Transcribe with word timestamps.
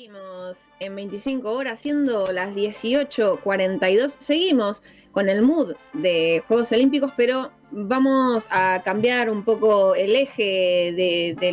Seguimos 0.00 0.56
en 0.78 0.96
25 0.96 1.52
horas, 1.52 1.78
siendo 1.78 2.32
las 2.32 2.54
18.42. 2.54 4.08
Seguimos 4.08 4.82
con 5.12 5.28
el 5.28 5.42
mood 5.42 5.74
de 5.92 6.42
Juegos 6.48 6.72
Olímpicos, 6.72 7.12
pero 7.18 7.50
vamos 7.70 8.46
a 8.50 8.80
cambiar 8.82 9.28
un 9.28 9.44
poco 9.44 9.94
el 9.94 10.16
eje 10.16 10.94
de, 11.42 11.52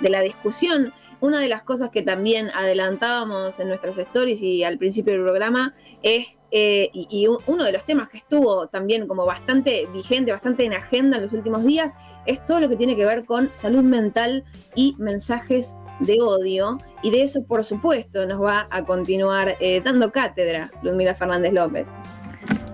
la, 0.00 0.22
discusión. 0.22 0.92
Una 1.20 1.38
de 1.38 1.46
las 1.46 1.62
cosas 1.62 1.90
que 1.90 2.02
también 2.02 2.50
adelantábamos 2.52 3.60
en 3.60 3.68
nuestras 3.68 3.96
stories 3.96 4.42
y 4.42 4.64
al 4.64 4.76
principio 4.76 5.12
del 5.12 5.22
programa 5.22 5.76
es, 6.02 6.40
eh, 6.50 6.90
y, 6.92 7.28
uno 7.46 7.62
de 7.62 7.70
los 7.70 7.84
temas 7.84 8.08
que 8.08 8.18
estuvo 8.18 8.66
también 8.66 9.06
como 9.06 9.24
bastante 9.24 9.86
vigente, 9.92 10.32
bastante 10.32 10.64
en 10.64 10.72
agenda 10.72 11.18
en 11.18 11.22
los 11.22 11.32
últimos 11.32 11.64
días, 11.64 11.92
es 12.26 12.44
todo 12.44 12.58
lo 12.58 12.68
que 12.68 12.74
tiene 12.74 12.96
que 12.96 13.04
ver 13.04 13.24
con 13.24 13.54
salud 13.54 13.84
mental 13.84 14.42
y 14.74 14.96
mensajes 14.98 15.74
de 16.00 16.18
odio. 16.20 16.78
Y 17.02 17.10
de 17.10 17.22
eso, 17.22 17.42
por 17.44 17.64
supuesto, 17.64 18.26
nos 18.26 18.42
va 18.42 18.66
a 18.70 18.84
continuar 18.84 19.56
eh, 19.60 19.80
dando 19.84 20.10
cátedra 20.10 20.70
Ludmila 20.82 21.14
Fernández 21.14 21.52
López. 21.52 21.88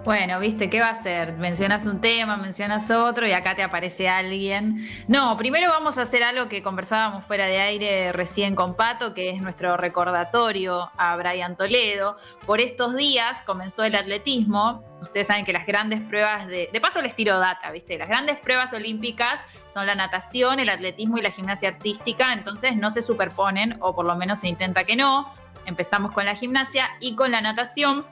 Bueno, 0.05 0.39
viste, 0.39 0.69
¿qué 0.69 0.81
va 0.81 0.89
a 0.89 0.91
hacer? 0.91 1.33
Mencionas 1.39 1.87
un 1.87 1.99
tema, 1.99 2.37
mencionas 2.37 2.91
otro 2.91 3.27
y 3.27 3.33
acá 3.33 3.57
te 3.57 3.63
aparece 3.63 4.07
alguien. 4.07 4.87
No, 5.09 5.35
primero 5.39 5.71
vamos 5.71 5.97
a 5.97 6.03
hacer 6.03 6.23
algo 6.23 6.47
que 6.47 6.63
conversábamos 6.63 7.25
fuera 7.25 7.47
de 7.47 7.59
aire 7.59 8.13
recién 8.13 8.55
con 8.55 8.75
Pato, 8.75 9.15
que 9.15 9.31
es 9.31 9.41
nuestro 9.41 9.79
recordatorio 9.79 10.91
a 10.99 11.17
Brian 11.17 11.57
Toledo. 11.57 12.19
Por 12.45 12.61
estos 12.61 12.95
días 12.95 13.41
comenzó 13.47 13.83
el 13.83 13.95
atletismo. 13.95 14.85
Ustedes 15.01 15.27
saben 15.27 15.47
que 15.47 15.55
las 15.55 15.65
grandes 15.65 16.03
pruebas 16.03 16.49
de. 16.49 16.69
De 16.71 16.81
paso 16.83 17.01
les 17.01 17.17
tiro 17.17 17.39
data, 17.39 17.71
¿viste? 17.71 17.97
Las 17.97 18.09
grandes 18.09 18.37
pruebas 18.37 18.75
olímpicas 18.75 19.41
son 19.69 19.87
la 19.87 19.95
natación, 19.95 20.61
el 20.61 20.69
atletismo 20.69 21.17
y 21.17 21.23
la 21.23 21.31
gimnasia 21.31 21.71
artística. 21.71 22.35
Entonces 22.35 22.77
no 22.77 22.91
se 22.91 23.01
superponen, 23.01 23.79
o 23.81 23.95
por 23.95 24.07
lo 24.07 24.15
menos 24.17 24.41
se 24.41 24.49
intenta 24.49 24.85
que 24.85 24.97
no. 24.97 25.35
Empezamos 25.65 26.13
con 26.13 26.27
la 26.27 26.35
gimnasia 26.35 26.91
y 27.01 27.15
con 27.15 27.31
la 27.31 27.41
natación 27.41 28.05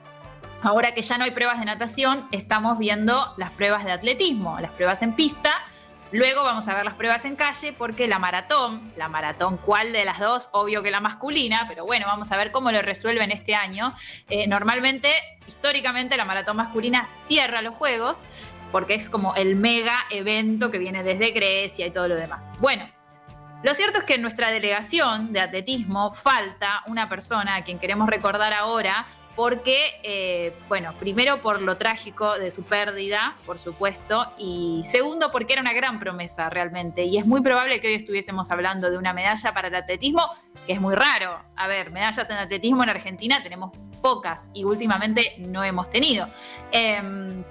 Ahora 0.65 0.95
que 0.95 1.03
ya 1.03 1.19
no 1.19 1.25
hay 1.25 1.33
pruebas 1.33 1.59
de 1.59 1.65
natación, 1.65 2.29
estamos 2.31 2.79
viendo 2.79 3.35
las 3.37 3.51
pruebas 3.51 3.85
de 3.85 3.91
atletismo, 3.91 4.61
las 4.61 4.71
pruebas 4.71 5.03
en 5.03 5.15
pista. 5.15 5.51
Luego 6.13 6.45
vamos 6.45 6.69
a 6.69 6.75
ver 6.75 6.85
las 6.85 6.95
pruebas 6.95 7.25
en 7.25 7.35
calle 7.35 7.73
porque 7.73 8.07
la 8.07 8.21
maratón, 8.21 8.93
la 8.97 9.09
maratón, 9.09 9.57
¿cuál 9.57 9.93
de 9.93 10.05
las 10.05 10.21
dos? 10.21 10.51
Obvio 10.53 10.83
que 10.85 10.93
la 10.93 11.01
masculina, 11.01 11.67
pero 11.69 11.85
bueno, 11.85 12.07
vamos 12.07 12.31
a 12.31 12.37
ver 12.37 12.53
cómo 12.53 12.71
lo 12.71 12.81
resuelven 12.81 13.33
este 13.33 13.57
año. 13.57 13.93
Eh, 14.29 14.47
normalmente, 14.47 15.13
históricamente, 15.49 16.17
la 16.17 16.25
maratón 16.25 16.59
masculina 16.59 17.09
cierra 17.27 17.61
los 17.61 17.75
Juegos 17.75 18.19
porque 18.71 18.95
es 18.95 19.11
como 19.11 19.35
el 19.35 19.57
mega 19.57 20.07
evento 20.11 20.71
que 20.71 20.79
viene 20.79 21.03
desde 21.03 21.33
Grecia 21.33 21.87
y 21.87 21.91
todo 21.91 22.07
lo 22.07 22.15
demás. 22.15 22.51
Bueno, 22.61 22.89
lo 23.63 23.75
cierto 23.75 23.99
es 23.99 24.05
que 24.05 24.15
en 24.15 24.23
nuestra 24.23 24.51
delegación 24.51 25.33
de 25.33 25.41
atletismo 25.41 26.13
falta 26.13 26.83
una 26.87 27.09
persona 27.09 27.55
a 27.57 27.63
quien 27.63 27.79
queremos 27.79 28.09
recordar 28.09 28.53
ahora 28.53 29.07
porque, 29.35 30.01
eh, 30.03 30.55
bueno, 30.69 30.93
primero 30.99 31.41
por 31.41 31.63
lo 31.63 31.77
trágico 31.77 32.39
de 32.39 32.51
su 32.51 32.65
pérdida, 32.65 33.37
por 33.47 33.59
supuesto, 33.59 34.33
y 34.39 34.83
segundo 34.85 35.31
porque 35.31 35.55
era 35.55 35.63
una 35.63 35.73
gran 35.73 35.99
promesa 35.99 36.51
realmente, 36.51 37.05
y 37.05 37.17
es 37.19 37.27
muy 37.27 37.41
probable 37.41 37.81
que 37.81 37.89
hoy 37.89 37.95
estuviésemos 37.95 38.51
hablando 38.51 38.91
de 38.91 38.99
una 38.99 39.13
medalla 39.13 39.53
para 39.55 39.69
el 39.69 39.75
atletismo, 39.75 40.23
que 40.67 40.75
es 40.75 40.81
muy 40.81 40.95
raro. 40.95 41.41
A 41.57 41.67
ver, 41.67 41.91
medallas 41.91 42.29
en 42.29 42.37
atletismo 42.37 42.83
en 42.83 42.91
Argentina 42.91 43.43
tenemos 43.43 43.73
pocas 44.03 44.51
y 44.53 44.65
últimamente 44.65 45.35
no 45.39 45.65
hemos 45.65 45.89
tenido. 45.89 46.29
Em, 46.71 47.43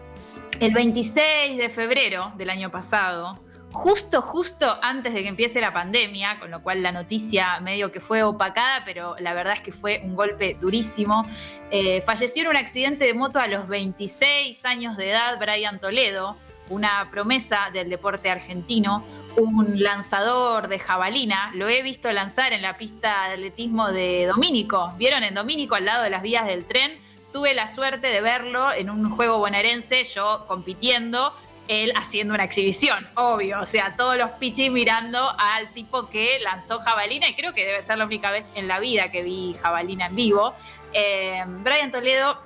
el 0.60 0.74
26 0.74 1.58
de 1.58 1.70
febrero 1.70 2.34
del 2.36 2.52
año 2.52 2.70
pasado, 2.70 3.40
justo, 3.72 4.22
justo 4.22 4.78
antes 4.82 5.14
de 5.14 5.24
que 5.24 5.30
empiece 5.30 5.62
la 5.62 5.74
pandemia, 5.74 6.40
con 6.40 6.52
lo 6.52 6.62
cual 6.62 6.84
la 6.84 6.92
noticia 6.92 7.60
medio 7.62 7.92
que 7.92 8.00
fue 8.00 8.24
opacada, 8.24 8.84
pero 8.86 9.16
la 9.20 9.34
verdad 9.34 9.56
es 9.56 9.62
que 9.62 9.72
fue 9.72 10.02
un 10.04 10.16
golpe 10.16 10.58
durísimo. 10.60 11.26
Eh, 11.70 12.02
falleció 12.02 12.44
en 12.44 12.50
un 12.50 12.58
accidente 12.58 13.06
de 13.06 13.14
moto 13.14 13.40
a 13.40 13.48
los 13.48 13.68
26 13.68 14.66
años 14.66 14.98
de 14.98 15.12
edad 15.12 15.40
Brian 15.40 15.80
Toledo, 15.80 16.38
una 16.70 17.10
promesa 17.12 17.70
del 17.74 17.90
deporte 17.90 18.30
argentino, 18.30 19.04
un 19.38 19.82
lanzador 19.82 20.68
de 20.68 20.80
jabalina. 20.80 21.52
Lo 21.54 21.68
he 21.68 21.82
visto 21.82 22.12
lanzar 22.12 22.54
en 22.54 22.62
la 22.62 22.78
pista 22.78 23.28
de 23.28 23.34
atletismo 23.34 23.92
de 23.92 24.26
Domínico. 24.26 24.94
¿Vieron 24.98 25.24
en 25.24 25.34
Domínico 25.34 25.76
al 25.76 25.86
lado 25.86 26.04
de 26.04 26.10
las 26.10 26.22
vías 26.22 26.46
del 26.46 26.66
tren? 26.66 26.98
Tuve 27.34 27.54
la 27.54 27.68
suerte 27.68 28.08
de 28.08 28.22
verlo 28.22 28.74
en 28.74 28.90
un 28.90 29.10
juego 29.10 29.38
bonaerense, 29.38 30.04
yo 30.04 30.46
compitiendo 30.48 31.34
él 31.72 31.94
haciendo 31.96 32.34
una 32.34 32.44
exhibición, 32.44 33.08
obvio. 33.16 33.62
O 33.62 33.66
sea, 33.66 33.96
todos 33.96 34.18
los 34.18 34.32
pichis 34.32 34.70
mirando 34.70 35.34
al 35.38 35.72
tipo 35.74 36.10
que 36.10 36.40
lanzó 36.40 36.80
jabalina, 36.80 37.30
y 37.30 37.34
creo 37.34 37.54
que 37.54 37.66
debe 37.66 37.82
ser 37.82 37.98
la 37.98 38.06
única 38.06 38.30
vez 38.30 38.50
en 38.56 38.68
la 38.68 38.80
vida 38.80 39.10
que 39.10 39.24
vi 39.24 39.56
jabalina 39.62 40.08
en 40.08 40.16
vivo. 40.16 40.54
Eh, 40.94 41.44
Brian 41.48 41.90
Toledo, 41.90 42.38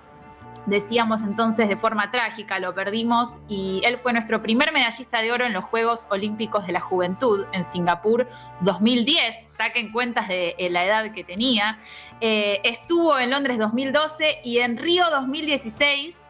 decíamos 0.68 1.24
entonces 1.24 1.70
de 1.70 1.76
forma 1.76 2.12
trágica, 2.12 2.60
lo 2.60 2.74
perdimos 2.76 3.40
y 3.48 3.82
él 3.84 3.98
fue 3.98 4.14
nuestro 4.14 4.42
primer 4.42 4.72
medallista 4.72 5.22
de 5.22 5.32
oro 5.32 5.46
en 5.46 5.54
los 5.54 5.64
Juegos 5.64 6.06
Olímpicos 6.10 6.68
de 6.68 6.74
la 6.74 6.82
Juventud 6.82 7.46
en 7.52 7.66
Singapur 7.66 8.28
2010. 8.62 9.46
Saquen 9.48 9.92
cuentas 9.92 10.28
de 10.28 10.56
eh, 10.58 10.70
la 10.70 10.86
edad 10.86 11.12
que 11.12 11.24
tenía. 11.24 11.80
Eh, 12.22 12.62
estuvo 12.64 13.18
en 13.18 13.32
Londres 13.32 13.58
2012 13.58 14.42
y 14.44 14.60
en 14.60 14.78
Río 14.78 15.10
2016 15.10 16.30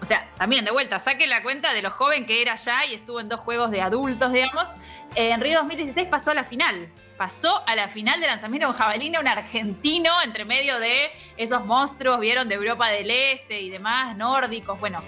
o 0.00 0.04
sea, 0.04 0.28
también 0.38 0.64
de 0.64 0.70
vuelta, 0.70 0.98
saque 0.98 1.26
la 1.26 1.42
cuenta 1.42 1.72
de 1.74 1.82
lo 1.82 1.90
joven 1.90 2.24
que 2.24 2.40
era 2.40 2.54
ya 2.54 2.86
y 2.86 2.94
estuvo 2.94 3.20
en 3.20 3.28
dos 3.28 3.40
juegos 3.40 3.70
de 3.70 3.82
adultos, 3.82 4.32
digamos. 4.32 4.68
en 5.14 5.40
Río 5.40 5.58
2016 5.58 6.08
pasó 6.08 6.30
a 6.30 6.34
la 6.34 6.44
final. 6.44 6.88
Pasó 7.18 7.62
a 7.66 7.76
la 7.76 7.88
final 7.88 8.18
de 8.18 8.26
lanzamiento 8.26 8.66
con 8.66 8.76
jabalina 8.76 9.20
un 9.20 9.28
argentino 9.28 10.10
entre 10.24 10.46
medio 10.46 10.78
de 10.80 11.10
esos 11.36 11.66
monstruos, 11.66 12.18
vieron, 12.18 12.48
de 12.48 12.54
Europa 12.54 12.88
del 12.88 13.10
Este 13.10 13.60
y 13.60 13.68
demás, 13.68 14.16
nórdicos. 14.16 14.80
Bueno, 14.80 15.02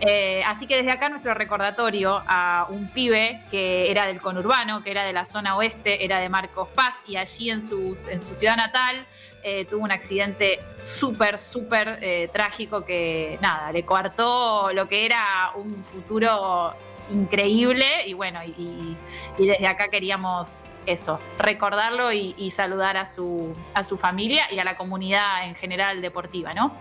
eh, 0.00 0.42
así 0.46 0.66
que 0.66 0.76
desde 0.76 0.90
acá 0.90 1.08
nuestro 1.08 1.34
recordatorio 1.34 2.22
a 2.26 2.66
un 2.68 2.88
pibe 2.88 3.42
que 3.50 3.90
era 3.90 4.06
del 4.06 4.20
conurbano, 4.20 4.82
que 4.82 4.90
era 4.90 5.04
de 5.04 5.12
la 5.12 5.24
zona 5.24 5.56
oeste, 5.56 6.04
era 6.04 6.18
de 6.18 6.28
Marcos 6.28 6.68
Paz 6.74 7.02
y 7.06 7.16
allí 7.16 7.50
en, 7.50 7.62
su 7.62 7.94
ciudad 7.96 8.56
natal 8.56 9.06
eh, 9.42 9.64
tuvo 9.66 9.84
un 9.84 9.92
accidente 9.92 10.60
súper, 10.80 11.38
súper 11.38 11.98
eh, 12.00 12.28
trágico 12.32 12.84
que 12.84 13.38
nada, 13.40 13.70
le 13.72 13.84
coartó 13.84 14.72
lo 14.72 14.88
que 14.88 15.06
era 15.06 15.52
un 15.54 15.84
futuro 15.84 16.74
increíble 17.10 17.86
y 18.06 18.14
bueno, 18.14 18.40
y, 18.44 18.96
desde 19.36 19.66
acá 19.66 19.88
queríamos 19.88 20.70
eso, 20.86 21.20
recordarlo 21.38 22.12
y, 22.12 22.34
y, 22.38 22.50
saludar 22.50 22.96
a 22.96 23.04
su, 23.04 23.54
a 23.74 23.84
su 23.84 23.96
familia 23.96 24.46
y 24.50 24.58
a 24.58 24.64
la 24.64 24.76
comunidad 24.76 25.46
en 25.46 25.54
general 25.54 26.00
deportiva, 26.00 26.54
¿no? 26.54 26.74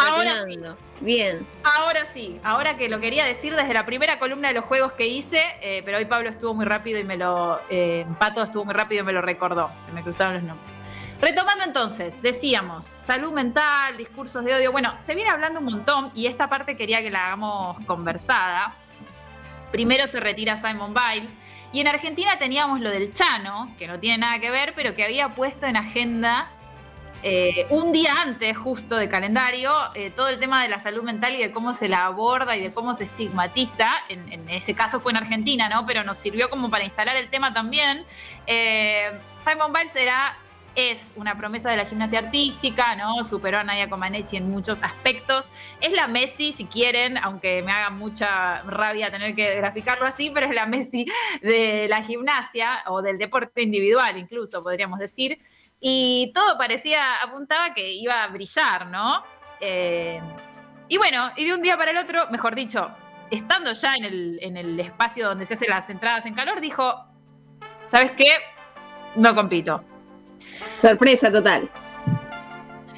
Ahora 0.00 0.44
sí. 0.44 0.58
Bien. 1.00 1.46
Ahora 1.64 2.04
sí, 2.04 2.40
ahora 2.42 2.76
que 2.76 2.88
lo 2.88 3.00
quería 3.00 3.24
decir 3.24 3.54
desde 3.54 3.74
la 3.74 3.86
primera 3.86 4.18
columna 4.18 4.48
de 4.48 4.54
los 4.54 4.64
juegos 4.64 4.92
que 4.92 5.06
hice, 5.06 5.42
eh, 5.60 5.82
pero 5.84 5.98
hoy 5.98 6.04
Pablo 6.04 6.28
estuvo 6.28 6.54
muy 6.54 6.64
rápido 6.64 6.98
y 6.98 7.04
me 7.04 7.16
lo. 7.16 7.60
Eh, 7.70 8.06
Pato 8.18 8.42
estuvo 8.42 8.64
muy 8.64 8.74
rápido 8.74 9.02
y 9.02 9.06
me 9.06 9.12
lo 9.12 9.22
recordó. 9.22 9.70
Se 9.80 9.92
me 9.92 10.02
cruzaron 10.02 10.34
los 10.34 10.42
nombres. 10.42 10.70
Retomando 11.20 11.64
entonces, 11.64 12.22
decíamos, 12.22 12.96
salud 12.98 13.32
mental, 13.32 13.96
discursos 13.98 14.42
de 14.44 14.54
odio. 14.54 14.72
Bueno, 14.72 14.94
se 14.98 15.14
viene 15.14 15.30
hablando 15.30 15.58
un 15.58 15.66
montón 15.66 16.10
y 16.14 16.26
esta 16.26 16.48
parte 16.48 16.76
quería 16.76 17.02
que 17.02 17.10
la 17.10 17.26
hagamos 17.26 17.78
conversada. 17.84 18.74
Primero 19.70 20.06
se 20.06 20.18
retira 20.18 20.56
Simon 20.56 20.94
Biles. 20.94 21.30
Y 21.72 21.80
en 21.80 21.88
Argentina 21.88 22.38
teníamos 22.38 22.80
lo 22.80 22.90
del 22.90 23.12
Chano, 23.12 23.72
que 23.78 23.86
no 23.86 24.00
tiene 24.00 24.18
nada 24.18 24.38
que 24.40 24.50
ver, 24.50 24.72
pero 24.74 24.94
que 24.94 25.04
había 25.04 25.34
puesto 25.34 25.66
en 25.66 25.76
agenda 25.76 26.50
eh, 27.22 27.66
un 27.68 27.92
día 27.92 28.14
antes 28.22 28.56
justo 28.56 28.96
de 28.96 29.08
calendario, 29.08 29.72
eh, 29.94 30.10
todo 30.10 30.28
el 30.28 30.38
tema 30.38 30.62
de 30.62 30.68
la 30.68 30.80
salud 30.80 31.02
mental 31.02 31.34
y 31.34 31.38
de 31.38 31.52
cómo 31.52 31.74
se 31.74 31.88
la 31.88 32.06
aborda 32.06 32.56
y 32.56 32.62
de 32.62 32.72
cómo 32.72 32.94
se 32.94 33.04
estigmatiza, 33.04 33.88
en, 34.08 34.48
ese 34.48 34.74
caso 34.74 35.00
fue 35.00 35.12
en 35.12 35.18
Argentina, 35.18 35.68
¿no? 35.68 35.84
Pero 35.86 36.02
nos 36.02 36.16
sirvió 36.16 36.48
como 36.48 36.70
para 36.70 36.84
instalar 36.84 37.16
el 37.16 37.28
tema 37.28 37.52
también. 37.52 38.04
Eh, 38.46 39.10
Simon 39.36 39.72
Biles 39.72 39.94
era, 39.96 40.36
es 40.74 41.12
una 41.14 41.36
promesa 41.36 41.70
de 41.70 41.76
la 41.76 41.84
gimnasia 41.84 42.20
artística, 42.20 42.96
¿no? 42.96 43.22
Superó 43.22 43.58
a 43.58 43.64
Nadia 43.64 43.90
Comaneci 43.90 44.38
en 44.38 44.50
muchos 44.50 44.82
aspectos. 44.82 45.52
Es 45.80 45.92
la 45.92 46.06
Messi, 46.06 46.52
si 46.52 46.64
quieren, 46.64 47.18
aunque 47.18 47.62
me 47.62 47.70
haga 47.70 47.90
mucha 47.90 48.62
rabia 48.62 49.10
tener 49.10 49.34
que 49.34 49.56
graficarlo 49.56 50.06
así, 50.06 50.30
pero 50.30 50.46
es 50.46 50.54
la 50.54 50.66
Messi 50.66 51.06
de 51.42 51.86
la 51.88 52.02
gimnasia 52.02 52.82
o 52.86 53.02
del 53.02 53.18
deporte 53.18 53.62
individual 53.62 54.16
incluso, 54.16 54.62
podríamos 54.62 54.98
decir 54.98 55.38
y 55.80 56.30
todo 56.34 56.58
parecía, 56.58 57.00
apuntaba 57.22 57.72
que 57.72 57.92
iba 57.92 58.22
a 58.22 58.28
brillar, 58.28 58.86
¿no? 58.86 59.22
Eh, 59.60 60.20
y 60.88 60.98
bueno, 60.98 61.30
y 61.36 61.44
de 61.46 61.54
un 61.54 61.62
día 61.62 61.76
para 61.76 61.90
el 61.90 61.96
otro, 61.96 62.28
mejor 62.30 62.54
dicho, 62.54 62.90
estando 63.30 63.72
ya 63.72 63.94
en 63.94 64.04
el, 64.04 64.38
en 64.42 64.56
el 64.56 64.78
espacio 64.78 65.28
donde 65.28 65.46
se 65.46 65.54
hacen 65.54 65.68
las 65.68 65.88
entradas 65.88 66.26
en 66.26 66.34
calor, 66.34 66.60
dijo, 66.60 67.06
¿sabes 67.86 68.12
qué? 68.12 68.38
No 69.16 69.34
compito. 69.34 69.84
Sorpresa 70.80 71.30
total. 71.30 71.70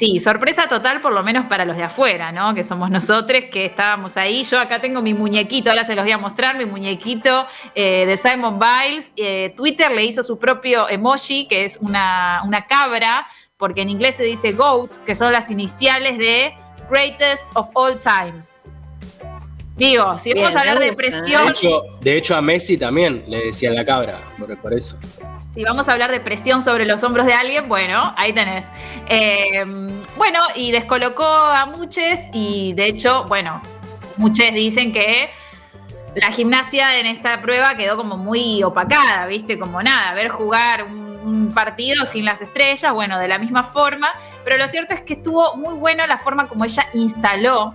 Sí, 0.03 0.19
sorpresa 0.19 0.67
total, 0.67 1.01
por 1.01 1.13
lo 1.13 1.23
menos 1.23 1.47
para 1.47 1.65
los 1.65 1.77
de 1.77 1.85
afuera, 1.85 2.33
¿no? 2.33 2.57
Que 2.57 2.65
somos 2.65 2.91
nosotros 2.91 3.45
que 3.53 3.65
estábamos 3.67 4.17
ahí. 4.17 4.43
Yo 4.43 4.59
acá 4.59 4.81
tengo 4.81 5.01
mi 5.01 5.15
muñequito, 5.15 5.71
ahora 5.71 5.85
se 5.85 5.95
los 5.95 6.05
voy 6.05 6.11
a 6.11 6.19
mostrar, 6.19 6.59
mi 6.59 6.65
muñequito 6.65 7.47
eh, 7.77 8.05
de 8.05 8.17
Simon 8.17 8.59
Biles. 8.59 9.13
Eh, 9.15 9.55
Twitter 9.57 9.93
le 9.93 10.05
hizo 10.05 10.25
su 10.25 10.41
propio 10.41 10.89
emoji, 10.89 11.47
que 11.47 11.65
es 11.65 11.77
una, 11.81 12.43
una 12.45 12.67
cabra, 12.67 13.29
porque 13.57 13.83
en 13.83 13.91
inglés 13.91 14.17
se 14.17 14.25
dice 14.25 14.51
GOAT, 14.51 15.05
que 15.05 15.15
son 15.15 15.31
las 15.31 15.53
iniciales 15.53 16.19
de 16.19 16.53
Greatest 16.91 17.45
of 17.55 17.69
All 17.75 17.97
Times. 18.01 18.65
Digo, 19.77 20.19
si 20.19 20.35
vamos 20.35 20.57
a 20.57 20.61
hablar 20.63 20.81
de 20.81 20.95
presión. 20.95 21.45
De 21.45 21.51
hecho, 21.53 21.83
de 22.01 22.17
hecho, 22.17 22.35
a 22.35 22.43
Messi 22.43 22.77
también 22.77 23.23
le 23.29 23.39
decían 23.39 23.77
la 23.77 23.85
cabra, 23.85 24.19
por, 24.37 24.59
por 24.59 24.75
eso. 24.75 24.99
Si 25.55 25.63
vamos 25.65 25.89
a 25.89 25.93
hablar 25.93 26.11
de 26.11 26.21
presión 26.21 26.63
sobre 26.63 26.87
los 26.87 27.03
hombros 27.03 27.27
de 27.27 27.35
alguien, 27.35 27.69
bueno, 27.69 28.15
ahí 28.17 28.33
tenés. 28.33 28.65
Eh, 29.07 29.65
bueno, 30.17 30.41
y 30.55 30.73
descolocó 30.73 31.27
a 31.27 31.67
muchos 31.67 32.19
y 32.33 32.73
de 32.73 32.87
hecho, 32.87 33.25
bueno, 33.25 33.61
muchos 34.17 34.53
dicen 34.55 34.93
que 34.93 35.31
la 36.15 36.31
gimnasia 36.31 36.99
en 36.99 37.07
esta 37.07 37.43
prueba 37.43 37.75
quedó 37.75 37.99
como 37.99 38.17
muy 38.17 38.63
opacada, 38.63 39.27
¿viste? 39.27 39.59
Como 39.59 39.83
nada, 39.83 40.15
ver 40.15 40.31
jugar 40.31 40.85
un, 40.85 41.19
un, 41.23 41.53
partido 41.53 42.07
sin 42.07 42.25
las 42.25 42.41
estrellas, 42.41 42.93
bueno, 42.95 43.19
de 43.19 43.29
la 43.29 43.39
misma 43.39 43.63
forma, 43.63 44.09
pero 44.45 44.57
lo 44.57 44.67
cierto 44.69 44.95
es 44.95 45.03
que 45.03 45.15
estuvo 45.15 45.55
muy 45.57 45.75
bueno 45.75 46.07
la 46.07 46.17
forma 46.17 46.49
como 46.49 46.65
ella 46.65 46.87
instaló 46.95 47.75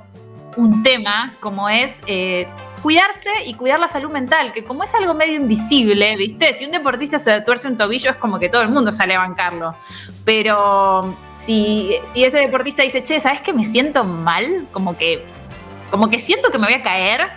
un 0.57 0.81
tema 0.83 1.33
como 1.39 1.69
es 1.69 2.01
eh, 2.07 2.47
cuidarse 2.87 3.29
y 3.45 3.53
cuidar 3.55 3.81
la 3.81 3.89
salud 3.89 4.09
mental, 4.09 4.53
que 4.53 4.63
como 4.63 4.81
es 4.81 4.95
algo 4.95 5.13
medio 5.13 5.35
invisible, 5.35 6.15
¿viste? 6.15 6.53
Si 6.53 6.63
un 6.63 6.71
deportista 6.71 7.19
se 7.19 7.41
tuerce 7.41 7.67
un 7.67 7.75
tobillo 7.75 8.11
es 8.11 8.15
como 8.15 8.39
que 8.39 8.47
todo 8.47 8.61
el 8.61 8.69
mundo 8.69 8.93
sale 8.93 9.13
a 9.13 9.19
bancarlo. 9.19 9.75
Pero 10.23 11.13
si, 11.35 11.97
si 12.13 12.23
ese 12.23 12.37
deportista 12.37 12.83
dice, 12.83 13.03
che, 13.03 13.19
¿sabes 13.19 13.41
que 13.41 13.51
me 13.51 13.65
siento 13.65 14.05
mal? 14.05 14.69
Como 14.71 14.97
que, 14.97 15.25
como 15.91 16.09
que 16.09 16.17
siento 16.17 16.49
que 16.49 16.59
me 16.59 16.67
voy 16.67 16.75
a 16.75 16.81
caer, 16.81 17.27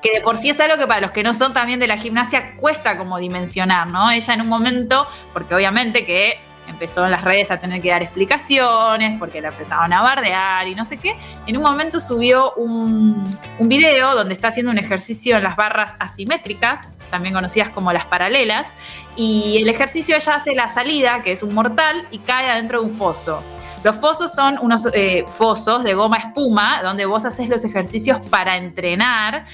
que 0.00 0.12
de 0.12 0.20
por 0.20 0.38
sí 0.38 0.50
es 0.50 0.60
algo 0.60 0.78
que 0.78 0.86
para 0.86 1.00
los 1.00 1.10
que 1.10 1.24
no 1.24 1.34
son 1.34 1.52
también 1.52 1.80
de 1.80 1.88
la 1.88 1.96
gimnasia 1.96 2.54
cuesta 2.54 2.96
como 2.96 3.18
dimensionar, 3.18 3.88
¿no? 3.88 4.12
Ella 4.12 4.34
en 4.34 4.42
un 4.42 4.48
momento, 4.48 5.08
porque 5.32 5.52
obviamente 5.52 6.04
que 6.04 6.38
empezó 6.66 7.04
en 7.04 7.10
las 7.10 7.24
redes 7.24 7.50
a 7.50 7.58
tener 7.58 7.80
que 7.80 7.90
dar 7.90 8.02
explicaciones 8.02 9.18
porque 9.18 9.40
la 9.40 9.48
empezaban 9.48 9.92
a 9.92 10.02
bardear 10.02 10.66
y 10.68 10.74
no 10.74 10.84
sé 10.84 10.96
qué. 10.96 11.14
En 11.46 11.56
un 11.56 11.62
momento 11.62 12.00
subió 12.00 12.52
un, 12.54 13.22
un, 13.58 13.68
video 13.68 14.14
donde 14.14 14.34
está 14.34 14.48
haciendo 14.48 14.70
un 14.70 14.78
ejercicio 14.78 15.36
en 15.36 15.42
las 15.42 15.56
barras 15.56 15.96
asimétricas, 15.98 16.98
también 17.10 17.34
conocidas 17.34 17.70
como 17.70 17.92
las 17.92 18.06
paralelas, 18.06 18.74
y 19.16 19.58
el 19.62 19.68
ejercicio 19.68 20.16
ella 20.16 20.34
hace 20.34 20.54
la 20.54 20.68
salida, 20.68 21.22
que 21.22 21.32
es 21.32 21.42
un 21.42 21.54
mortal, 21.54 22.06
y 22.10 22.18
cae 22.18 22.50
adentro 22.50 22.80
de 22.80 22.86
un 22.86 22.92
foso. 22.92 23.42
Los 23.84 23.96
fosos 23.96 24.32
son 24.32 24.58
unos 24.60 24.88
eh, 24.94 25.24
fosos 25.28 25.84
de 25.84 25.94
goma 25.94 26.16
espuma, 26.16 26.82
donde 26.82 27.06
vos 27.06 27.24
haces 27.24 27.48
los 27.48 27.64
ejercicios 27.64 28.18
para 28.28 28.56
entrenar, 28.56 29.44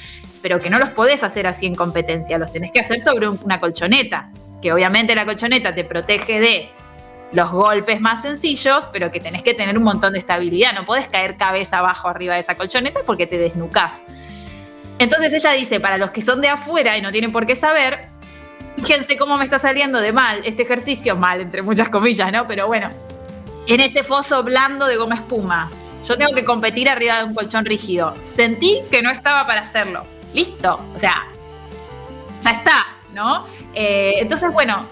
pero 0.41 0.58
que 0.58 0.70
no 0.70 0.79
los 0.79 0.91
podés 0.91 1.23
hacer 1.23 1.47
así 1.47 1.67
en 1.67 1.75
competencia, 1.75 2.38
los 2.38 2.53
tenés 2.53 2.73
que 2.73 2.81
hacer 2.81 3.00
sobre 3.00 3.29
una 3.29 3.58
colchoneta, 3.58 4.31
que 4.62 4.73
obviamente 4.73 5.15
la 5.15 5.25
colchoneta 5.25 5.75
te 5.75 5.85
protege 5.85 6.41
de 6.41 6.70
los 7.32 7.50
golpes 7.50 8.00
más 8.00 8.23
sencillos, 8.23 8.87
pero 8.93 9.11
que 9.11 9.20
tenés 9.20 9.43
que 9.43 9.55
tener 9.55 9.76
un 9.79 9.84
montón 9.84 10.12
de 10.12 10.19
estabilidad. 10.19 10.73
No 10.75 10.84
podés 10.84 11.08
caer 11.08 11.37
cabeza 11.37 11.79
abajo 11.79 12.08
arriba 12.08 12.34
de 12.34 12.40
esa 12.40 12.55
colchoneta 12.55 13.00
porque 13.06 13.26
te 13.26 13.38
desnucás. 13.38 14.05
Entonces 14.99 15.32
ella 15.32 15.52
dice, 15.52 15.81
para 15.81 15.99
los 15.99 16.11
que 16.11 16.23
son 16.23 16.40
de 16.40 16.49
afuera 16.49 16.96
y 16.96 17.02
no 17.02 17.11
tienen 17.11 17.32
por 17.32 17.46
qué 17.46 17.56
saber, 17.56 18.08
fíjense 18.76 19.17
cómo 19.17 19.38
me 19.38 19.44
está 19.44 19.58
saliendo 19.58 20.00
de 20.00 20.12
mal 20.12 20.43
este 20.44 20.62
ejercicio, 20.62 21.17
mal 21.17 21.40
entre 21.40 21.62
muchas 21.62 21.88
comillas, 21.88 22.31
¿no? 22.31 22.46
Pero 22.46 22.67
bueno, 22.67 22.90
en 23.67 23.81
este 23.81 24.05
foso 24.05 24.43
blando 24.43 24.87
de 24.87 24.96
goma 24.96 25.17
espuma, 25.17 25.70
yo 26.06 26.19
tengo 26.19 26.34
que 26.34 26.44
competir 26.44 26.88
arriba 26.88 27.19
de 27.19 27.25
un 27.25 27.34
colchón 27.34 27.64
rígido. 27.64 28.14
Sentí 28.23 28.81
que 28.90 29.02
no 29.02 29.11
estaba 29.11 29.46
para 29.46 29.62
hacerlo. 29.62 30.05
Listo, 30.34 30.81
o 30.94 30.99
sea, 30.99 31.26
ya 32.43 32.50
está, 32.50 32.87
¿no? 33.14 33.46
Eh, 33.75 34.14
entonces, 34.19 34.52
bueno, 34.52 34.87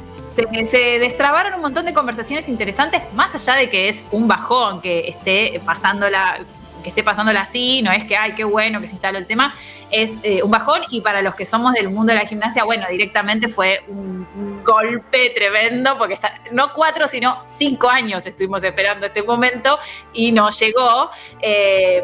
se, 0.52 0.66
se, 0.66 0.98
destrabaron 0.98 1.54
un 1.54 1.60
montón 1.60 1.86
de 1.86 1.92
conversaciones 1.92 2.48
interesantes, 2.48 3.02
más 3.14 3.34
allá 3.34 3.58
de 3.58 3.70
que 3.70 3.88
es 3.88 4.04
un 4.10 4.28
bajón 4.28 4.80
que 4.80 5.08
esté 5.08 5.60
pasándola 5.64 6.38
que 6.82 6.88
esté 6.88 7.02
pasándola 7.02 7.42
así, 7.42 7.82
no 7.82 7.92
es 7.92 8.04
que, 8.04 8.16
ay, 8.16 8.32
qué 8.34 8.44
bueno 8.44 8.80
que 8.80 8.86
se 8.86 8.94
instaló 8.94 9.18
el 9.18 9.26
tema, 9.26 9.54
es 9.90 10.18
eh, 10.22 10.42
un 10.42 10.50
bajón 10.50 10.80
y 10.90 11.00
para 11.00 11.22
los 11.22 11.34
que 11.34 11.44
somos 11.44 11.72
del 11.74 11.90
mundo 11.90 12.12
de 12.12 12.18
la 12.18 12.26
gimnasia, 12.26 12.64
bueno, 12.64 12.86
directamente 12.90 13.48
fue 13.48 13.84
un, 13.88 14.26
un 14.34 14.64
golpe 14.64 15.30
tremendo, 15.34 15.96
porque 15.98 16.14
está, 16.14 16.34
no 16.52 16.72
cuatro, 16.72 17.06
sino 17.06 17.42
cinco 17.44 17.88
años 17.88 18.26
estuvimos 18.26 18.62
esperando 18.62 19.06
este 19.06 19.22
momento 19.22 19.78
y 20.12 20.32
no 20.32 20.50
llegó. 20.50 21.10
Eh, 21.40 22.02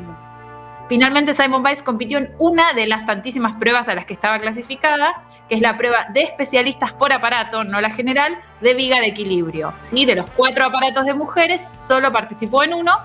Finalmente 0.89 1.35
Simon 1.35 1.63
Biles 1.65 1.83
compitió 1.83 2.19
en 2.19 2.33
una 2.39 2.73
de 2.73 2.87
las 2.87 3.05
tantísimas 3.07 3.57
pruebas 3.59 3.89
a 3.89 3.95
las 3.95 4.07
que 4.07 4.13
estaba 4.13 4.39
clasificada, 4.39 5.23
que 5.49 5.57
es 5.57 5.61
la 5.61 5.77
prueba 5.77 6.07
de 6.13 6.23
especialistas 6.23 6.93
por 6.93 7.13
aparato, 7.13 7.65
no 7.65 7.81
la 7.81 7.91
general, 7.91 8.39
de 8.61 8.75
viga 8.75 9.01
de 9.01 9.07
equilibrio. 9.07 9.75
¿sí? 9.81 10.05
De 10.05 10.15
los 10.15 10.31
cuatro 10.31 10.65
aparatos 10.67 11.05
de 11.05 11.15
mujeres, 11.15 11.71
solo 11.73 12.13
participó 12.13 12.63
en 12.63 12.75
uno. 12.75 12.97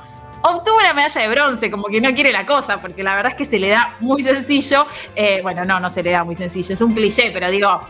Obtuvo 0.44 0.78
una 0.78 0.94
medalla 0.94 1.22
de 1.22 1.28
bronce, 1.30 1.72
como 1.72 1.86
que 1.86 2.02
no 2.02 2.14
quiere 2.14 2.32
la 2.32 2.46
cosa, 2.46 2.82
porque 2.82 3.04
la 3.04 3.16
verdad 3.16 3.32
es 3.32 3.38
que 3.38 3.46
se 3.46 3.60
le 3.60 3.70
da 3.70 3.96
muy 4.00 4.22
sencillo. 4.22 4.86
Eh, 5.16 5.40
bueno, 5.42 5.66
no, 5.66 5.80
no 5.80 5.90
se 5.90 6.04
le 6.04 6.12
da 6.12 6.24
muy 6.24 6.36
sencillo, 6.36 6.74
es 6.74 6.82
un 6.82 6.94
cliché, 6.94 7.32
pero 7.32 7.50
digo, 7.50 7.82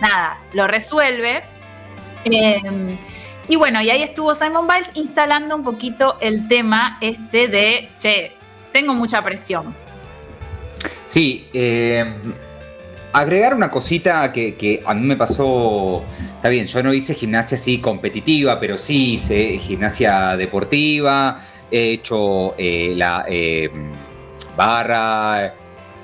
nada, 0.00 0.38
lo 0.52 0.68
resuelve. 0.68 1.42
Eh, 2.24 2.60
y 3.48 3.56
bueno, 3.56 3.80
y 3.82 3.90
ahí 3.90 4.02
estuvo 4.02 4.34
Simon 4.34 4.68
Biles 4.68 4.90
instalando 4.94 5.56
un 5.56 5.64
poquito 5.64 6.16
el 6.20 6.46
tema 6.46 6.98
este 7.00 7.48
de, 7.48 7.90
che, 7.98 8.36
tengo 8.72 8.94
mucha 8.94 9.22
presión. 9.22 9.74
Sí, 11.04 11.48
eh, 11.52 12.04
agregar 13.12 13.54
una 13.54 13.70
cosita 13.70 14.32
que, 14.32 14.82
a 14.84 14.94
mí 14.94 15.06
me 15.06 15.16
pasó, 15.16 16.02
está 16.36 16.48
bien, 16.48 16.66
yo 16.66 16.82
no 16.82 16.92
hice 16.92 17.14
gimnasia 17.14 17.56
así 17.56 17.78
competitiva, 17.78 18.58
pero 18.58 18.78
sí 18.78 19.14
hice 19.14 19.58
gimnasia 19.58 20.36
deportiva, 20.36 21.40
he 21.70 21.92
hecho 21.92 22.54
eh, 22.58 22.94
la 22.96 23.24
eh, 23.28 23.70
barra, 24.56 25.54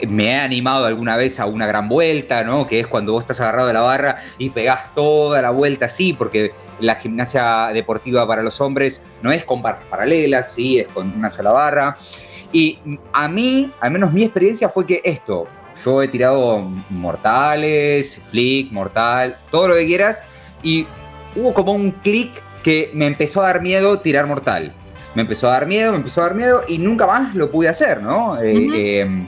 me 0.08 0.26
he 0.26 0.36
animado 0.36 0.86
alguna 0.86 1.16
vez 1.16 1.40
a 1.40 1.46
una 1.46 1.66
gran 1.66 1.88
vuelta, 1.88 2.44
¿no? 2.44 2.66
Que 2.66 2.80
es 2.80 2.86
cuando 2.86 3.12
vos 3.12 3.22
estás 3.22 3.40
agarrado 3.40 3.66
de 3.66 3.74
la 3.74 3.80
barra 3.80 4.16
y 4.38 4.50
pegás 4.50 4.94
toda 4.94 5.42
la 5.42 5.50
vuelta 5.50 5.86
así, 5.86 6.12
porque 6.12 6.52
la 6.80 6.94
gimnasia 6.94 7.70
deportiva 7.72 8.26
para 8.26 8.42
los 8.42 8.60
hombres 8.60 9.02
no 9.22 9.32
es 9.32 9.44
con 9.44 9.60
barras 9.60 9.84
paralelas, 9.90 10.52
sí, 10.52 10.78
es 10.78 10.86
con 10.88 11.12
una 11.16 11.30
sola 11.30 11.50
barra. 11.50 11.96
Y 12.52 12.78
a 13.12 13.28
mí, 13.28 13.70
al 13.80 13.90
menos 13.90 14.12
mi 14.12 14.22
experiencia 14.22 14.68
fue 14.68 14.86
que 14.86 15.00
esto, 15.04 15.46
yo 15.84 16.02
he 16.02 16.08
tirado 16.08 16.60
mortales, 16.90 18.22
flick, 18.30 18.72
mortal, 18.72 19.36
todo 19.50 19.68
lo 19.68 19.74
que 19.74 19.86
quieras, 19.86 20.22
y 20.62 20.86
hubo 21.36 21.52
como 21.54 21.72
un 21.72 21.90
clic 21.90 22.30
que 22.62 22.90
me 22.94 23.06
empezó 23.06 23.42
a 23.42 23.46
dar 23.46 23.62
miedo 23.62 23.98
tirar 24.00 24.26
mortal. 24.26 24.74
Me 25.14 25.22
empezó 25.22 25.48
a 25.48 25.52
dar 25.52 25.66
miedo, 25.66 25.92
me 25.92 25.98
empezó 25.98 26.22
a 26.22 26.24
dar 26.28 26.34
miedo 26.34 26.62
y 26.68 26.78
nunca 26.78 27.06
más 27.06 27.34
lo 27.34 27.50
pude 27.50 27.68
hacer, 27.68 28.02
¿no? 28.02 28.32
Uh 28.32 28.36
-huh. 28.36 28.74
eh, 28.74 29.00
eh, 29.00 29.26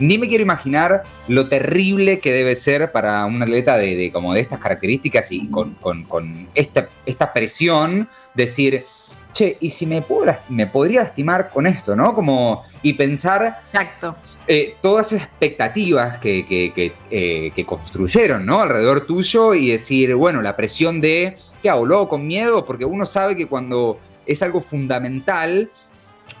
ni 0.00 0.18
me 0.18 0.28
quiero 0.28 0.42
imaginar 0.42 1.04
lo 1.28 1.46
terrible 1.46 2.20
que 2.20 2.32
debe 2.32 2.56
ser 2.56 2.90
para 2.90 3.24
un 3.26 3.42
atleta 3.42 3.76
de, 3.76 3.96
de 3.96 4.10
como 4.10 4.34
de 4.34 4.40
estas 4.40 4.58
características 4.58 5.30
y 5.30 5.48
con, 5.48 5.74
con, 5.74 6.04
con 6.04 6.48
esta, 6.54 6.88
esta 7.04 7.32
presión, 7.32 8.08
decir, 8.34 8.86
che, 9.32 9.56
¿y 9.60 9.70
si 9.70 9.86
me, 9.86 10.02
puedo, 10.02 10.34
me 10.48 10.66
podría 10.66 11.02
lastimar 11.02 11.50
con 11.50 11.66
esto, 11.66 11.94
no? 11.96 12.14
Como, 12.14 12.64
y 12.82 12.94
pensar 12.94 13.60
Exacto. 13.72 14.16
Eh, 14.46 14.76
todas 14.80 15.12
esas 15.12 15.28
expectativas 15.28 16.18
que, 16.18 16.44
que, 16.44 16.72
que, 16.72 16.92
eh, 17.10 17.52
que, 17.54 17.64
construyeron, 17.64 18.44
¿no? 18.44 18.60
Alrededor 18.60 19.02
tuyo 19.06 19.54
y 19.54 19.68
decir, 19.68 20.14
bueno, 20.14 20.42
la 20.42 20.56
presión 20.56 21.00
de, 21.00 21.36
¿qué 21.62 21.70
hago? 21.70 21.86
¿Lo 21.86 21.96
hago 21.96 22.08
con 22.08 22.26
miedo? 22.26 22.64
Porque 22.64 22.84
uno 22.84 23.06
sabe 23.06 23.36
que 23.36 23.46
cuando 23.46 24.00
es 24.26 24.42
algo 24.42 24.60
fundamental, 24.60 25.70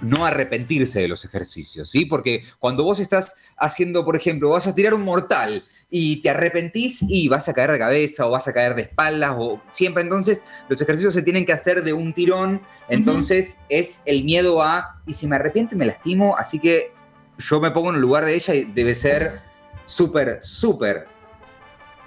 no 0.00 0.24
arrepentirse 0.24 1.00
de 1.00 1.08
los 1.08 1.24
ejercicios, 1.24 1.90
¿sí? 1.90 2.06
Porque 2.06 2.44
cuando 2.58 2.84
vos 2.84 2.98
estás 2.98 3.34
haciendo, 3.56 4.04
por 4.04 4.16
ejemplo, 4.16 4.50
vas 4.50 4.66
a 4.66 4.74
tirar 4.74 4.94
un 4.94 5.04
mortal 5.04 5.64
y 5.90 6.22
te 6.22 6.30
arrepentís 6.30 7.02
y 7.02 7.28
vas 7.28 7.48
a 7.48 7.54
caer 7.54 7.72
de 7.72 7.78
cabeza 7.78 8.26
o 8.26 8.30
vas 8.30 8.46
a 8.48 8.52
caer 8.52 8.74
de 8.74 8.82
espaldas 8.82 9.34
o 9.36 9.60
siempre 9.70 10.02
entonces 10.02 10.42
los 10.68 10.80
ejercicios 10.80 11.12
se 11.14 11.22
tienen 11.22 11.44
que 11.44 11.52
hacer 11.52 11.82
de 11.82 11.92
un 11.92 12.12
tirón, 12.12 12.62
entonces 12.88 13.58
uh 13.58 13.62
-huh. 13.62 13.66
es 13.70 14.02
el 14.06 14.24
miedo 14.24 14.62
a, 14.62 15.00
y 15.06 15.12
si 15.12 15.26
me 15.26 15.36
arrepiento 15.36 15.76
me 15.76 15.86
lastimo, 15.86 16.36
así 16.38 16.58
que 16.58 16.92
yo 17.38 17.60
me 17.60 17.70
pongo 17.70 17.90
en 17.90 17.96
el 17.96 18.00
lugar 18.00 18.24
de 18.24 18.34
ella 18.34 18.54
y 18.54 18.64
debe 18.64 18.94
ser 18.94 19.40
súper, 19.84 20.38
súper 20.42 21.08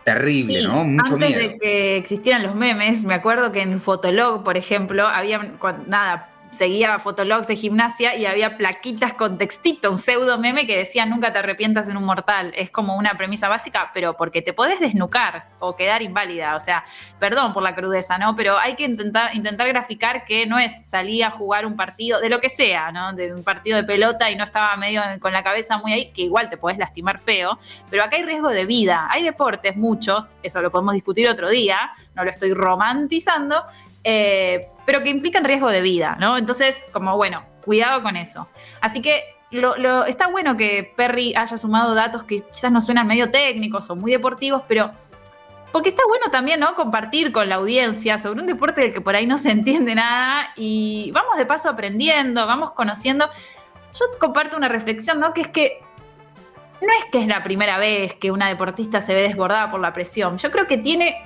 terrible, 0.03 0.61
sí, 0.61 0.67
¿no? 0.67 0.83
Mucho 0.83 1.13
antes 1.13 1.29
miedo. 1.29 1.41
de 1.41 1.57
que 1.57 1.97
existieran 1.97 2.43
los 2.43 2.55
memes, 2.55 3.03
me 3.03 3.13
acuerdo 3.13 3.51
que 3.51 3.61
en 3.61 3.79
Fotolog, 3.79 4.43
por 4.43 4.57
ejemplo, 4.57 5.07
había, 5.07 5.39
nada, 5.87 6.32
seguía 6.53 6.99
fotologs 6.99 7.47
de 7.47 7.55
gimnasia 7.55 8.15
y 8.15 8.25
había 8.25 8.57
plaquitas 8.57 9.13
con 9.13 9.37
textito, 9.37 9.91
un 9.91 9.97
pseudo 9.97 10.37
meme 10.37 10.65
que 10.65 10.77
decía 10.77 11.05
nunca 11.05 11.33
te 11.33 11.39
arrepientas 11.39 11.89
en 11.89 11.97
un 11.97 12.03
mortal. 12.03 12.53
Es 12.55 12.69
como 12.69 12.95
una 12.95 13.17
premisa 13.17 13.49
básica, 13.49 13.91
pero 13.93 14.15
porque 14.15 14.41
te 14.41 14.53
podés 14.53 14.79
desnucar 14.79 15.49
o 15.59 15.75
quedar 15.75 16.01
inválida. 16.01 16.55
O 16.55 16.59
sea, 16.59 16.85
perdón 17.19 17.53
por 17.53 17.63
la 17.63 17.75
crudeza, 17.75 18.17
¿no? 18.17 18.35
Pero 18.35 18.57
hay 18.57 18.75
que 18.75 18.85
intentar, 18.85 19.35
intentar 19.35 19.67
graficar 19.67 20.25
que 20.25 20.45
no 20.45 20.59
es 20.59 20.87
salir 20.87 21.23
a 21.23 21.31
jugar 21.31 21.65
un 21.65 21.75
partido, 21.75 22.19
de 22.19 22.29
lo 22.29 22.39
que 22.39 22.49
sea, 22.49 22.91
¿no? 22.91 23.13
De 23.13 23.33
un 23.33 23.43
partido 23.43 23.77
de 23.77 23.83
pelota 23.83 24.29
y 24.29 24.35
no 24.35 24.43
estaba 24.43 24.75
medio 24.77 25.01
con 25.19 25.33
la 25.33 25.43
cabeza 25.43 25.77
muy 25.77 25.93
ahí, 25.93 26.11
que 26.11 26.23
igual 26.23 26.49
te 26.49 26.57
podés 26.57 26.77
lastimar 26.77 27.19
feo. 27.19 27.57
Pero 27.89 28.03
acá 28.03 28.17
hay 28.17 28.23
riesgo 28.23 28.49
de 28.49 28.65
vida. 28.65 29.07
Hay 29.09 29.23
deportes, 29.23 29.75
muchos, 29.75 30.29
eso 30.41 30.61
lo 30.61 30.71
podemos 30.71 30.93
discutir 30.93 31.27
otro 31.27 31.49
día, 31.49 31.91
no 32.15 32.23
lo 32.23 32.29
estoy 32.29 32.53
romantizando, 32.53 33.65
eh, 34.03 34.69
pero 34.85 35.03
que 35.03 35.09
implican 35.09 35.43
riesgo 35.43 35.69
de 35.69 35.81
vida, 35.81 36.17
¿no? 36.19 36.37
Entonces, 36.37 36.85
como 36.91 37.15
bueno, 37.15 37.43
cuidado 37.63 38.01
con 38.01 38.15
eso. 38.15 38.47
Así 38.81 39.01
que 39.01 39.23
lo, 39.51 40.05
está 40.05 40.27
bueno 40.27 40.57
que 40.57 40.93
Perry 40.95 41.33
haya 41.35 41.57
sumado 41.57 41.93
datos 41.93 42.23
que 42.23 42.41
quizás 42.41 42.71
no 42.71 42.81
suenan 42.81 43.07
medio 43.07 43.29
técnicos 43.29 43.89
o 43.89 43.95
muy 43.95 44.11
deportivos, 44.11 44.63
pero 44.67 44.91
porque 45.71 45.89
está 45.89 46.03
bueno 46.07 46.25
también, 46.31 46.59
¿no? 46.59 46.75
Compartir 46.75 47.31
con 47.31 47.49
la 47.49 47.55
audiencia 47.55 48.17
sobre 48.17 48.41
un 48.41 48.47
deporte 48.47 48.81
del 48.81 48.93
que 48.93 49.01
por 49.01 49.15
ahí 49.15 49.25
no 49.25 49.37
se 49.37 49.51
entiende 49.51 49.95
nada 49.95 50.49
y 50.55 51.11
vamos 51.13 51.37
de 51.37 51.45
paso 51.45 51.69
aprendiendo, 51.69 52.45
vamos 52.45 52.71
conociendo. 52.71 53.29
Yo 53.93 54.05
comparto 54.19 54.57
una 54.57 54.69
reflexión, 54.69 55.19
¿no? 55.19 55.33
Que 55.33 55.41
es 55.41 55.47
que 55.47 55.81
no 56.81 56.89
es 56.99 57.05
que 57.11 57.21
es 57.21 57.27
la 57.27 57.43
primera 57.43 57.77
vez 57.77 58.13
que 58.15 58.29
una 58.29 58.47
deportista 58.49 59.01
se 59.01 59.13
ve 59.13 59.21
desbordada 59.21 59.71
por 59.71 59.79
la 59.79 59.93
presión. 59.93 60.37
Yo 60.37 60.51
creo 60.51 60.67
que 60.67 60.77
tiene 60.77 61.25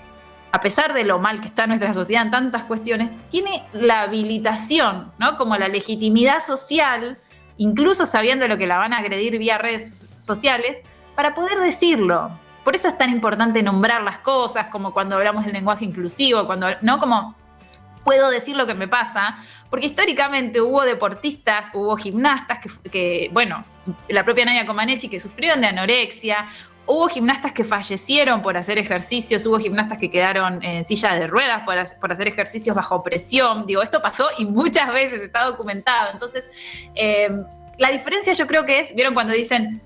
a 0.52 0.62
pesar 0.62 0.94
de 0.94 1.04
lo 1.04 1.20
mal 1.20 1.42
que 1.42 1.48
está 1.48 1.68
nuestra 1.68 1.94
sociedad 1.94 2.24
en 2.24 2.32
tantas 2.32 2.64
cuestiones, 2.64 3.12
tiene 3.30 3.64
la 3.74 4.02
habilitación, 4.02 5.12
¿no? 5.20 5.38
Como 5.38 5.56
la 5.58 5.68
legitimidad 5.68 6.40
social, 6.40 7.20
incluso 7.58 8.06
sabiendo 8.06 8.48
lo 8.48 8.58
que 8.58 8.68
la 8.68 8.78
van 8.78 8.94
a 8.94 9.00
agredir 9.00 9.38
vía 9.38 9.58
redes 9.58 10.08
sociales, 10.18 10.84
para 11.16 11.34
poder 11.34 11.60
decirlo. 11.60 12.32
Por 12.64 12.76
eso 12.76 12.88
es 12.88 12.98
tan 12.98 13.10
importante 13.10 13.64
nombrar 13.64 14.04
las 14.04 14.20
cosas, 14.20 14.68
como 14.68 14.94
cuando 14.94 15.16
hablamos 15.16 15.46
del 15.46 15.54
lenguaje 15.54 15.86
inclusivo, 15.86 16.46
cuando, 16.46 16.68
¿no? 16.82 17.00
Como 17.00 17.36
puedo 18.04 18.30
decir 18.30 18.56
lo 18.56 18.66
que 18.66 18.74
me 18.74 18.88
pasa, 18.88 19.38
porque 19.70 19.88
históricamente 19.88 20.62
hubo 20.62 20.84
deportistas, 20.84 21.68
hubo 21.74 21.98
gimnastas 21.98 22.60
que, 22.90 23.30
bueno, 23.34 23.66
la 24.08 24.24
propia 24.24 24.46
Nadia 24.46 24.66
Comaneci 24.66 25.10
que 25.10 25.20
sufrieron 25.20 25.60
de 25.60 25.68
anorexia, 25.68 26.48
Hubo 26.88 27.10
gimnastas 27.10 27.52
que 27.52 27.66
fallecieron 27.66 28.42
por 28.42 28.56
hacer 28.56 28.78
ejercicios, 28.78 29.46
hubo 29.46 29.60
gimnastas 29.60 29.98
que 29.98 30.10
quedaron 30.10 30.64
en 30.64 30.86
silla 30.86 31.14
de 31.14 31.28
ruedas 31.28 31.64
por, 31.64 32.12
hacer 32.12 32.28
ejercicios 32.28 32.76
bajo 32.76 33.04
presión. 33.04 33.68
Digo, 33.68 33.82
esto 33.82 34.02
pasó 34.02 34.26
y 34.38 34.46
muchas 34.46 34.92
veces 34.94 35.22
está 35.22 35.44
documentado. 35.44 36.12
Entonces, 36.14 36.50
eh, 36.96 37.30
la 37.78 37.90
diferencia 37.90 38.34
yo 38.34 38.48
creo 38.48 38.66
que 38.66 38.80
es, 38.80 38.96
¿vieron 38.96 39.14
cuando 39.14 39.34
dicen, 39.34 39.82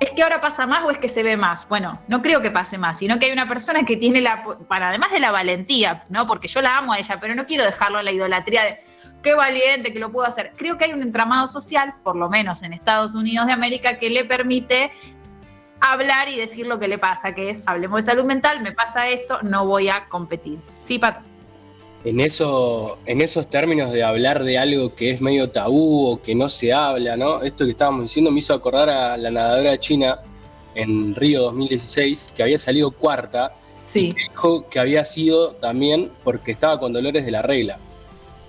es 0.00 0.10
que 0.10 0.22
ahora 0.22 0.40
pasa 0.40 0.66
más 0.66 0.84
o 0.84 0.90
es 0.90 0.98
que 0.98 1.08
se 1.08 1.22
ve 1.22 1.36
más? 1.36 1.66
Bueno, 1.68 2.00
no 2.08 2.20
creo 2.20 2.42
que 2.42 2.50
pase 2.50 2.76
más, 2.76 2.98
sino 2.98 3.18
que 3.18 3.26
hay 3.26 3.32
una 3.32 3.48
persona 3.48 3.84
que 3.84 3.96
tiene 3.96 4.20
la, 4.20 4.42
además 4.68 5.10
de 5.12 5.20
la 5.20 5.30
valentía, 5.30 6.04
¿no? 6.10 6.26
Porque 6.26 6.48
yo 6.48 6.60
la 6.60 6.76
amo 6.76 6.92
a 6.92 6.98
ella, 6.98 7.18
pero 7.20 7.34
no 7.34 7.46
quiero 7.46 7.64
dejarlo 7.64 8.00
en 8.00 8.04
la 8.04 8.12
idolatría 8.12 8.64
de 8.64 8.80
qué 9.22 9.34
valiente 9.34 9.92
que 9.92 9.98
lo 9.98 10.12
puedo 10.12 10.28
hacer. 10.28 10.52
Creo 10.56 10.76
que 10.76 10.84
hay 10.84 10.92
un 10.92 11.02
entramado 11.02 11.46
social, 11.46 11.94
por 12.02 12.16
lo 12.16 12.28
menos 12.28 12.62
en 12.62 12.72
Estados 12.72 13.14
Unidos 13.14 13.46
de 13.46 13.52
América, 13.52 13.98
que 13.98 14.10
le 14.10 14.24
permite 14.24 14.92
hablar 15.92 16.28
y 16.28 16.36
decir 16.36 16.66
lo 16.66 16.78
que 16.78 16.88
le 16.88 16.98
pasa, 16.98 17.34
que 17.34 17.50
es, 17.50 17.62
hablemos 17.66 18.04
de 18.04 18.10
salud 18.10 18.24
mental, 18.24 18.62
me 18.62 18.72
pasa 18.72 19.08
esto, 19.08 19.38
no 19.42 19.66
voy 19.66 19.88
a 19.88 20.08
competir. 20.08 20.58
Sí, 20.82 20.98
Pat. 20.98 21.22
En, 22.04 22.20
eso, 22.20 22.98
en 23.06 23.20
esos 23.20 23.48
términos 23.48 23.92
de 23.92 24.02
hablar 24.02 24.44
de 24.44 24.58
algo 24.58 24.94
que 24.94 25.10
es 25.10 25.20
medio 25.20 25.50
tabú 25.50 26.06
o 26.08 26.22
que 26.22 26.34
no 26.34 26.50
se 26.50 26.72
habla, 26.72 27.16
¿no? 27.16 27.42
Esto 27.42 27.64
que 27.64 27.70
estábamos 27.70 28.02
diciendo 28.02 28.30
me 28.30 28.40
hizo 28.40 28.52
acordar 28.52 28.90
a 28.90 29.16
la 29.16 29.30
nadadora 29.30 29.78
china 29.78 30.18
en 30.74 31.14
Río 31.14 31.42
2016, 31.42 32.34
que 32.36 32.42
había 32.42 32.58
salido 32.58 32.90
cuarta, 32.90 33.54
sí. 33.86 34.14
y 34.16 34.28
dijo 34.28 34.68
que 34.68 34.80
había 34.80 35.04
sido 35.04 35.52
también 35.52 36.10
porque 36.24 36.52
estaba 36.52 36.78
con 36.78 36.92
dolores 36.92 37.24
de 37.24 37.30
la 37.30 37.42
regla. 37.42 37.78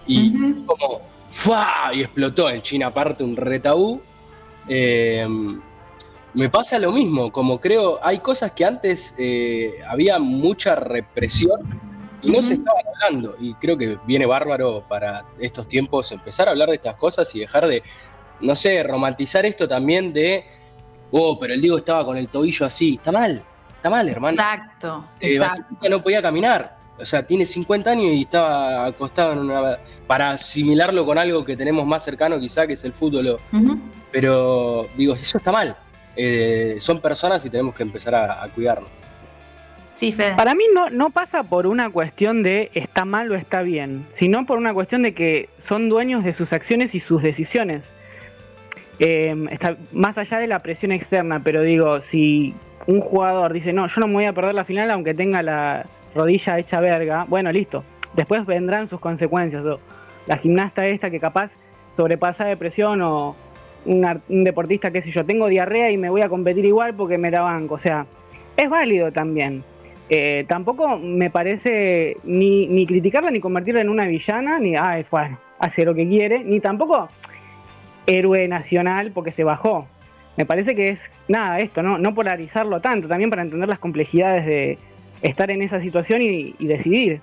Y 0.07 0.53
como, 0.65 1.01
¡fua! 1.31 1.91
Y 1.93 2.01
explotó 2.01 2.49
en 2.49 2.61
China, 2.61 2.87
aparte 2.87 3.23
un 3.23 3.35
retabú. 3.35 4.01
Eh, 4.67 5.27
me 6.35 6.49
pasa 6.49 6.77
lo 6.79 6.91
mismo, 6.91 7.31
como 7.31 7.59
creo, 7.61 7.97
hay 8.03 8.19
cosas 8.19 8.51
que 8.51 8.65
antes 8.65 9.15
eh, 9.17 9.75
había 9.87 10.19
mucha 10.19 10.75
represión 10.75 11.61
y 12.21 12.29
no 12.29 12.41
se 12.41 12.55
estaban 12.55 12.83
hablando. 12.93 13.35
Y 13.39 13.53
creo 13.55 13.77
que 13.77 13.97
viene 14.05 14.25
bárbaro 14.25 14.83
para 14.87 15.25
estos 15.39 15.67
tiempos 15.67 16.11
empezar 16.11 16.47
a 16.47 16.51
hablar 16.51 16.69
de 16.69 16.75
estas 16.75 16.95
cosas 16.95 17.33
y 17.35 17.39
dejar 17.39 17.67
de, 17.67 17.83
no 18.41 18.55
sé, 18.55 18.83
romantizar 18.83 19.45
esto 19.45 19.65
también 19.65 20.11
de, 20.11 20.45
oh, 21.11 21.39
pero 21.39 21.53
el 21.53 21.61
Diego 21.61 21.77
estaba 21.77 22.05
con 22.05 22.17
el 22.17 22.27
tobillo 22.27 22.65
así. 22.65 22.95
Está 22.95 23.13
mal, 23.13 23.41
está 23.73 23.89
mal, 23.89 24.09
hermano. 24.09 24.35
Exacto, 24.35 25.09
eh, 25.21 25.35
exacto. 25.35 25.89
No 25.89 26.03
podía 26.03 26.21
caminar. 26.21 26.75
O 26.97 27.05
sea, 27.05 27.25
tiene 27.25 27.45
50 27.45 27.89
años 27.89 28.13
y 28.13 28.21
estaba 28.23 28.85
acostado 28.85 29.33
en 29.33 29.39
una... 29.39 29.77
Para 30.05 30.31
asimilarlo 30.31 31.05
con 31.05 31.17
algo 31.17 31.45
que 31.45 31.55
tenemos 31.55 31.85
más 31.85 32.03
cercano 32.03 32.39
quizá, 32.39 32.67
que 32.67 32.73
es 32.73 32.83
el 32.83 32.93
fútbol. 32.93 33.39
Pero 34.11 34.87
digo, 34.97 35.13
eso 35.13 35.37
está 35.37 35.51
mal. 35.51 35.77
Eh, 36.15 36.77
son 36.79 37.00
personas 37.01 37.45
y 37.45 37.50
tenemos 37.50 37.75
que 37.75 37.84
empezar 37.84 38.15
a, 38.15 38.48
cuidarnos. 38.53 38.89
Sí, 39.95 40.12
Fede. 40.12 40.36
Para 40.36 40.55
mí 40.55 40.65
no, 40.74 40.89
no 40.89 41.10
pasa 41.10 41.43
por 41.43 41.67
una 41.67 41.89
cuestión 41.89 42.43
de 42.43 42.69
está 42.74 43.05
mal 43.05 43.31
o 43.31 43.36
está 43.36 43.62
bien, 43.62 44.05
sino 44.12 44.45
por 44.45 44.57
una 44.57 44.74
cuestión 44.74 45.03
de 45.03 45.13
que 45.13 45.50
son 45.57 45.88
dueños 45.88 46.24
de 46.24 46.34
sus 46.34 46.51
acciones 46.51 46.95
y 46.95 47.00
sus 47.00 47.22
decisiones. 47.22 47.91
Em, 49.00 49.50
está 49.50 49.75
más 49.91 50.17
allá 50.17 50.39
de 50.39 50.48
la 50.48 50.60
presión 50.60 50.91
externa, 50.91 51.41
pero 51.43 51.62
digo, 51.62 52.00
si 52.00 52.53
un 52.88 53.01
jugador 53.01 53.51
dice, 53.51 53.74
no, 53.74 53.88
yo 53.88 54.00
no 54.00 54.07
me 54.07 54.13
voy 54.13 54.25
a 54.25 54.34
perder 54.34 54.55
la 54.55 54.63
final 54.63 54.89
aunque 54.91 55.13
tenga 55.13 55.41
la 55.41 55.86
rodilla 56.13 56.57
hecha 56.60 56.79
verga, 56.79 57.25
bueno, 57.27 57.51
listo. 57.51 57.84
Después 58.13 58.45
vendrán 58.45 58.88
sus 58.88 59.00
consecuencias. 59.00 59.63
La 60.27 60.38
gimnasta 60.38 60.88
esta 60.88 61.10
que 61.10 61.19
capaz 61.19 61.51
sobrepasa 61.98 62.45
de 62.45 62.55
presión 62.55 63.01
o, 63.01 63.36
un 63.85 64.43
deportista, 64.43 64.91
qué 64.91 65.01
sé 65.01 65.11
yo, 65.11 65.25
tengo 65.25 65.47
diarrea 65.47 65.91
y 65.91 65.97
me 65.97 66.09
voy 66.09 66.21
a 66.21 66.29
competir 66.29 66.65
igual 66.65 66.95
porque 66.95 67.17
me 67.17 67.31
la 67.31 67.41
banco. 67.41 67.75
O 67.75 67.79
sea, 67.79 68.05
es 68.57 68.69
válido 68.69 69.11
también. 69.11 69.63
Eh, 70.09 70.45
tampoco 70.47 70.99
me 70.99 71.29
parece 71.29 72.17
ni, 72.23 72.67
ni, 72.67 72.85
criticarla 72.85 73.31
ni 73.31 73.39
convertirla 73.39 73.81
en 73.81 73.89
una 73.89 74.05
villana, 74.05 74.59
ni, 74.59 74.75
ay, 74.75 75.05
bueno, 75.09 75.39
hace 75.59 75.83
lo 75.83 75.95
que 75.95 76.07
quiere, 76.07 76.43
ni 76.43 76.59
tampoco 76.59 77.09
héroe 78.05 78.47
nacional 78.47 79.11
porque 79.11 79.31
se 79.31 79.43
bajó. 79.43 79.87
Me 80.37 80.45
parece 80.45 80.75
que 80.75 80.89
es 80.89 81.11
nada 81.27 81.59
esto, 81.59 81.81
¿no? 81.81 81.97
No 81.97 82.13
polarizarlo 82.13 82.81
tanto, 82.81 83.07
también 83.07 83.29
para 83.29 83.41
entender 83.41 83.69
las 83.69 83.79
complejidades 83.79 84.45
de 84.45 84.77
estar 85.21 85.49
en 85.49 85.61
esa 85.61 85.79
situación 85.79 86.21
y 86.21 86.53
decidir. 86.59 87.21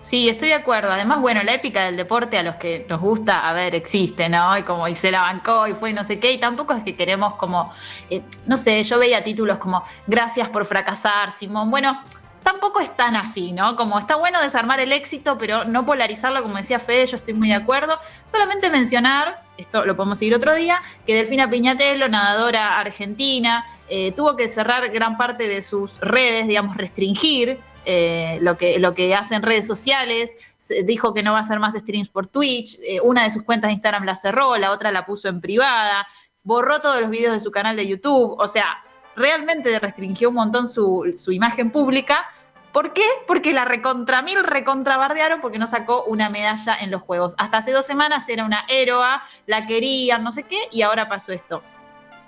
Sí, 0.00 0.28
estoy 0.28 0.48
de 0.48 0.54
acuerdo. 0.54 0.90
Además, 0.90 1.20
bueno, 1.20 1.42
la 1.42 1.54
épica 1.54 1.84
del 1.84 1.96
deporte 1.96 2.38
a 2.38 2.42
los 2.42 2.56
que 2.56 2.86
nos 2.88 3.00
gusta, 3.00 3.48
a 3.48 3.52
ver, 3.52 3.74
existe, 3.74 4.28
¿no? 4.28 4.56
Y 4.56 4.62
como 4.62 4.88
y 4.88 4.94
se 4.94 5.10
la 5.10 5.20
bancó 5.22 5.66
y 5.66 5.74
fue 5.74 5.92
no 5.92 6.04
sé 6.04 6.18
qué, 6.18 6.32
y 6.32 6.38
tampoco 6.38 6.72
es 6.72 6.82
que 6.82 6.96
queremos 6.96 7.34
como, 7.34 7.72
eh, 8.08 8.22
no 8.46 8.56
sé, 8.56 8.82
yo 8.82 8.98
veía 8.98 9.22
títulos 9.22 9.58
como 9.58 9.84
Gracias 10.06 10.48
por 10.48 10.64
fracasar, 10.64 11.32
Simón. 11.32 11.70
Bueno, 11.70 12.02
tampoco 12.42 12.80
es 12.80 12.96
tan 12.96 13.14
así, 13.14 13.52
¿no? 13.52 13.76
Como 13.76 13.98
está 13.98 14.16
bueno 14.16 14.40
desarmar 14.40 14.80
el 14.80 14.92
éxito, 14.92 15.36
pero 15.36 15.64
no 15.64 15.84
polarizarlo, 15.84 16.42
como 16.42 16.56
decía 16.56 16.80
Fede, 16.80 17.06
yo 17.06 17.16
estoy 17.16 17.34
muy 17.34 17.48
de 17.48 17.54
acuerdo. 17.54 17.98
Solamente 18.24 18.70
mencionar, 18.70 19.42
esto 19.58 19.84
lo 19.84 19.96
podemos 19.96 20.18
seguir 20.18 20.34
otro 20.34 20.54
día, 20.54 20.82
que 21.06 21.14
Delfina 21.14 21.50
Piñatelo, 21.50 22.08
nadadora 22.08 22.78
argentina, 22.78 23.66
eh, 23.88 24.12
tuvo 24.12 24.34
que 24.34 24.48
cerrar 24.48 24.88
gran 24.88 25.18
parte 25.18 25.46
de 25.46 25.60
sus 25.60 25.98
redes, 26.00 26.48
digamos, 26.48 26.76
restringir 26.78 27.60
eh, 27.84 28.38
lo, 28.42 28.56
que, 28.56 28.78
lo 28.78 28.94
que 28.94 29.14
hace 29.14 29.34
en 29.34 29.42
redes 29.42 29.66
sociales, 29.66 30.36
dijo 30.84 31.14
que 31.14 31.22
no 31.22 31.32
va 31.32 31.38
a 31.38 31.42
hacer 31.42 31.58
más 31.58 31.74
streams 31.74 32.10
por 32.10 32.26
Twitch, 32.26 32.78
eh, 32.86 33.00
una 33.02 33.24
de 33.24 33.30
sus 33.30 33.42
cuentas 33.42 33.68
de 33.68 33.74
Instagram 33.74 34.04
la 34.04 34.14
cerró, 34.14 34.56
la 34.56 34.70
otra 34.70 34.92
la 34.92 35.06
puso 35.06 35.28
en 35.28 35.40
privada, 35.40 36.06
borró 36.42 36.80
todos 36.80 37.00
los 37.00 37.10
videos 37.10 37.32
de 37.32 37.40
su 37.40 37.50
canal 37.50 37.76
de 37.76 37.86
YouTube, 37.86 38.36
o 38.38 38.46
sea, 38.46 38.82
realmente 39.16 39.78
restringió 39.78 40.28
un 40.28 40.36
montón 40.36 40.66
su, 40.66 41.12
su 41.16 41.32
imagen 41.32 41.70
pública. 41.70 42.28
¿Por 42.72 42.92
qué? 42.92 43.04
Porque 43.26 43.52
la 43.52 43.64
recontra 43.64 44.22
mil 44.22 44.44
recontrabardearon 44.44 45.40
porque 45.40 45.58
no 45.58 45.66
sacó 45.66 46.04
una 46.04 46.30
medalla 46.30 46.76
en 46.80 46.90
los 46.90 47.02
juegos. 47.02 47.34
Hasta 47.36 47.58
hace 47.58 47.72
dos 47.72 47.84
semanas 47.84 48.28
era 48.28 48.44
una 48.44 48.64
héroa, 48.68 49.22
la 49.46 49.66
querían, 49.66 50.22
no 50.22 50.30
sé 50.30 50.44
qué, 50.44 50.68
y 50.70 50.82
ahora 50.82 51.08
pasó 51.08 51.32
esto. 51.32 51.62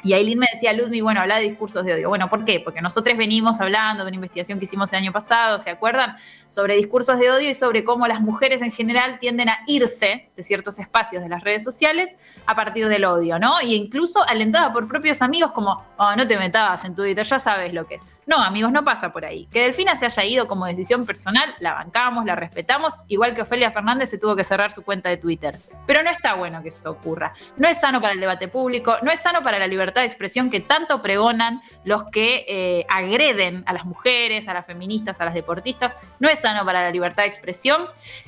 Y 0.05 0.15
Aileen 0.15 0.39
me 0.39 0.47
decía, 0.53 0.73
Ludmi, 0.73 1.01
bueno, 1.01 1.21
habla 1.21 1.37
de 1.37 1.45
discursos 1.45 1.85
de 1.85 1.95
odio. 1.95 2.09
Bueno, 2.09 2.29
¿por 2.29 2.45
qué? 2.45 2.61
Porque 2.61 2.81
nosotros 2.81 3.17
venimos 3.17 3.61
hablando 3.61 4.05
de 4.05 4.09
una 4.09 4.17
investigación 4.17 4.59
que 4.59 4.65
hicimos 4.65 4.93
el 4.93 4.99
año 4.99 5.13
pasado, 5.13 5.59
¿se 5.59 5.71
acuerdan? 5.71 6.17
Sobre 6.49 6.77
discursos 6.77 7.19
de 7.19 7.31
odio 7.31 7.51
y 7.51 7.55
sobre 7.55 7.85
cómo 7.85 8.07
las 8.07 8.21
mujeres 8.21 8.63
en 8.63 8.73
general 8.73 9.19
tienden 9.19 9.49
a 9.49 9.59
irse 9.67 10.31
de 10.37 10.43
ciertos 10.43 10.79
espacios 10.79 11.23
de 11.23 11.29
las 11.29 11.45
redes 11.45 11.63
sociales 11.63 12.17
a 12.47 12.55
partir 12.57 12.89
del 12.89 13.05
odio, 13.05 13.39
¿no? 13.39 13.61
Y 13.63 13.75
incluso 13.75 14.27
alentada 14.29 14.73
por 14.73 14.89
propios 14.89 15.23
amigos 15.23 15.53
como, 15.53 15.85
oh, 15.97 16.17
no 16.17 16.27
te 16.27 16.37
metabas 16.37 16.85
en 16.85 16.95
Twitter, 16.95 17.25
ya 17.25 17.39
sabes 17.39 17.73
lo 17.73 17.87
que 17.87 17.97
es. 17.97 18.03
No, 18.25 18.37
amigos, 18.37 18.71
no 18.71 18.85
pasa 18.85 19.13
por 19.13 19.25
ahí. 19.25 19.47
Que 19.47 19.63
Delfina 19.63 19.97
se 19.97 20.07
haya 20.07 20.25
ido 20.25 20.47
como 20.47 20.67
decisión 20.67 21.05
personal, 21.05 21.55
la 21.59 21.75
bancamos, 21.75 22.25
la 22.25 22.37
respetamos, 22.37 22.95
igual 23.09 23.35
que 23.35 23.43
Ofelia 23.43 23.73
Fernández 23.73 24.11
se 24.11 24.19
tuvo 24.19 24.37
que 24.37 24.45
cerrar 24.45 24.71
su 24.71 24.83
cuenta 24.83 25.09
de 25.09 25.17
Twitter. 25.17 25.59
Pero 25.87 26.05
no 26.05 26.11
está 26.11 26.35
bueno 26.35 26.63
que 26.63 26.69
esto 26.69 26.93
ocurra. 26.93 27.35
No 27.57 27.69
es 27.69 27.81
sano 27.81 28.01
para 28.01 28.13
el 28.13 28.21
debate 28.21 28.47
público, 28.47 28.97
no 29.03 29.11
es 29.11 29.21
sano 29.21 29.43
para 29.43 29.59
la 29.59 29.67
libertad 29.67 30.03
de 30.03 30.07
expresión 30.07 30.51
que 30.51 30.61
tanto 30.61 31.03
pregonan 31.03 31.63
los 31.85 32.05
que 32.11 32.45
eh, 32.49 32.87
agreden 32.89 33.65
a 33.67 33.73
las 33.73 33.85
mujeres, 33.85 34.47
a 34.47 34.55
las 34.55 34.67
feministas, 34.67 35.21
a 35.21 35.25
las 35.25 35.35
deportistas. 35.35 35.97
No 36.21 36.29
es 36.29 36.39
sano 36.39 36.65
para 36.65 36.83
la 36.83 36.91
libertad 36.91 37.25
de 37.25 37.29
expresión 37.29 37.87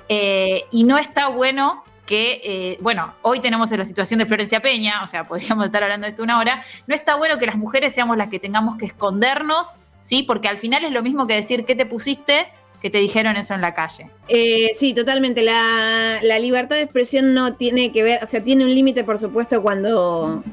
eh, 0.09 0.65
y 0.73 0.83
no 0.83 0.99
está 0.99 1.29
bueno 1.29 1.85
que, 2.07 2.41
eh, 2.45 2.79
bueno, 2.81 3.15
hoy 3.23 3.41
tenemos 3.41 3.71
la 3.71 3.85
situación 3.85 4.19
de 4.19 4.27
Florencia 4.27 4.61
Peña, 4.61 5.03
o 5.03 5.07
sea, 5.07 5.25
podríamos 5.29 5.67
estar 5.67 5.83
hablando 5.83 6.05
de 6.05 6.11
esto 6.11 6.23
una 6.23 6.39
hora, 6.39 6.63
no 6.87 6.95
está 6.95 7.17
bueno 7.17 7.39
que 7.39 7.47
las 7.47 7.57
mujeres 7.57 7.95
seamos 7.95 8.17
las 8.17 8.29
que 8.29 8.39
tengamos 8.39 8.77
que 8.77 8.87
escondernos, 8.87 9.81
¿sí? 10.03 10.23
Porque 10.23 10.49
al 10.49 10.59
final 10.59 10.85
es 10.85 10.93
lo 10.93 11.03
mismo 11.03 11.27
que 11.27 11.35
decir 11.35 11.65
qué 11.65 11.75
te 11.75 11.87
pusiste 11.87 12.49
que 12.85 12.91
te 12.91 12.99
dijeron 12.99 13.35
eso 13.37 13.55
en 13.55 13.63
la 13.63 13.73
calle. 13.73 14.11
Eh, 14.29 14.73
sí, 14.79 14.93
totalmente. 14.93 15.41
La, 15.41 16.21
libertad 16.39 16.77
de 16.77 16.83
expresión 16.83 17.33
no 17.33 17.55
tiene 17.55 17.93
que 17.93 18.03
ver, 18.03 18.23
o 18.23 18.27
sea, 18.27 18.45
tiene 18.45 18.63
un 18.63 18.75
límite, 18.75 19.05
por 19.05 19.19
supuesto, 19.19 19.63
cuando, 19.63 20.45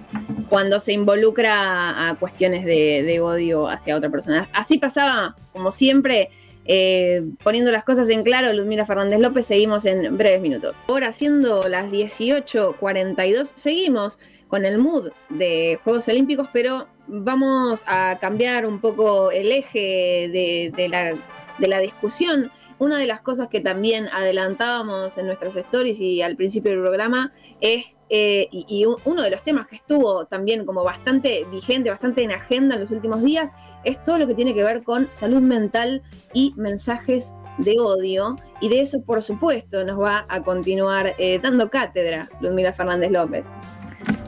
cuando 0.48 0.79
se 0.79 0.93
involucra 0.93 2.08
a 2.08 2.15
cuestiones 2.15 2.63
de, 2.63 3.03
de 3.03 3.20
odio 3.20 3.67
hacia 3.67 3.98
otra 3.98 4.10
persona. 4.10 4.48
Así 4.53 4.77
pasaba, 4.77 5.36
como 5.51 5.74
siempre, 5.74 6.29
eh, 6.65 7.24
poniendo 7.44 7.72
las 7.72 7.84
cosas 7.84 8.10
en 8.10 8.24
claro, 8.24 8.53
Ludmila 8.53 8.86
Fernández 8.86 9.20
López, 9.20 9.46
seguimos 9.46 9.86
en 9.86 10.18
breves 10.18 10.41
minutos. 10.41 10.77
Ahora 10.88 11.12
siendo 11.12 11.68
las 11.68 11.91
18.42, 11.91 13.46
seguimos 13.56 14.20
con 14.48 14.65
el 14.65 14.77
mood 14.77 15.12
de 15.30 15.80
Juegos 15.84 16.08
Olímpicos, 16.10 16.50
pero 16.51 16.88
vamos 17.08 17.84
a 17.88 18.18
cambiar 18.20 18.65
un 18.65 18.80
poco 18.80 19.32
el 19.32 19.51
eje 19.51 20.30
de, 20.77 21.18
la, 21.60 21.80
discusión. 21.80 22.51
Una 22.77 22.98
de 22.98 23.06
las 23.06 23.22
cosas 23.22 23.48
que 23.48 23.62
también 23.62 24.10
adelantábamos 24.12 25.18
en 25.18 25.27
nuestras 25.27 25.56
stories 25.56 26.00
y 26.01 26.22
al 26.22 26.36
principio 26.36 26.72
del 26.72 26.82
programa 26.82 27.32
es, 27.62 27.98
eh, 28.10 28.50
y 28.51 28.86
uno 29.06 29.24
de 29.24 29.30
los 29.30 29.44
temas 29.44 29.68
que 29.68 29.77
estuvo 29.77 30.25
también 30.25 30.65
como 30.65 30.84
bastante 30.84 31.46
vigente, 31.51 31.89
bastante 31.89 32.24
en 32.24 32.32
agenda 32.32 32.75
en 32.75 32.82
los 32.82 32.91
últimos 32.91 33.22
días, 33.24 33.51
es 33.84 34.04
todo 34.04 34.18
lo 34.18 34.28
que 34.28 34.36
tiene 34.36 34.54
que 34.54 34.64
ver 34.64 34.84
con 34.84 35.08
salud 35.12 35.42
mental 35.42 36.02
y 36.34 36.54
mensajes 36.58 37.32
de 37.58 37.80
odio. 37.80 38.38
Y 38.60 38.70
de 38.70 38.82
eso, 38.82 39.02
por 39.04 39.24
supuesto, 39.24 39.84
nos 39.84 40.00
va 40.00 40.26
a 40.30 40.44
continuar 40.44 41.14
eh, 41.18 41.40
dando 41.42 41.70
cátedra 41.70 42.30
Ludmila 42.40 42.74
Fernández 42.74 43.12
López. 43.12 43.46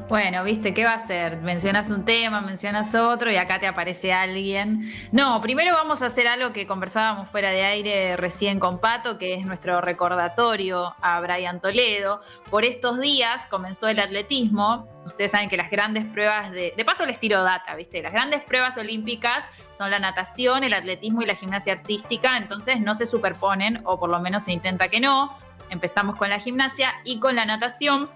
Bueno, 0.10 0.44
viste, 0.44 0.74
¿qué 0.74 0.84
va 0.84 0.92
a 0.92 0.96
hacer? 0.96 1.38
Mencionas 1.38 1.90
un 1.90 2.04
tema, 2.04 2.42
mencionas 2.42 2.94
otro 2.94 3.32
y 3.32 3.38
acá 3.38 3.60
te 3.60 3.68
aparece 3.68 4.12
alguien. 4.12 4.92
No, 5.14 5.42
primero 5.42 5.74
vamos 5.74 6.02
a 6.02 6.08
hacer 6.08 6.28
algo 6.28 6.52
que 6.52 6.68
conversábamos 6.68 7.30
fuera 7.30 7.52
de 7.52 7.64
aire 7.64 8.18
recién 8.18 8.60
con 8.60 8.80
Pato, 8.80 9.18
que 9.18 9.34
es 9.34 9.46
nuestro 9.46 9.80
recordatorio 9.80 10.94
a 11.02 11.22
Brian 11.22 11.62
Toledo. 11.62 12.20
Por 12.50 12.66
estos 12.66 13.00
días 13.00 13.48
comenzó 13.48 13.88
el 13.88 14.00
atletismo. 14.00 14.90
Ustedes 15.06 15.32
saben 15.32 15.50
que 15.50 15.56
las 15.56 15.72
grandes 15.72 16.04
pruebas 16.06 16.52
de. 16.52 16.74
De 16.76 16.86
paso 16.86 17.06
les 17.06 17.20
tiro 17.20 17.42
data, 17.42 17.74
¿viste? 17.74 18.02
Las 18.02 18.12
grandes 18.12 18.42
pruebas 18.42 18.78
olímpicas 18.78 19.46
son 19.72 19.90
la 19.90 20.00
natación, 20.00 20.66
el 20.66 20.74
atletismo 20.74 21.22
y 21.22 21.26
la 21.26 21.36
gimnasia 21.36 21.74
artística, 21.74 22.38
entonces 22.38 22.82
no 22.82 22.94
se 22.94 23.06
superponen, 23.06 23.82
o 23.86 23.98
por 24.00 24.12
lo 24.12 24.20
menos 24.20 24.44
se 24.44 24.52
intenta 24.52 24.90
que 24.90 25.00
no. 25.00 25.36
Empezamos 25.70 26.18
con 26.18 26.30
la 26.30 26.40
gimnasia 26.40 26.94
y 27.06 27.20
con 27.20 27.36
la 27.36 27.46
natación 27.46 28.10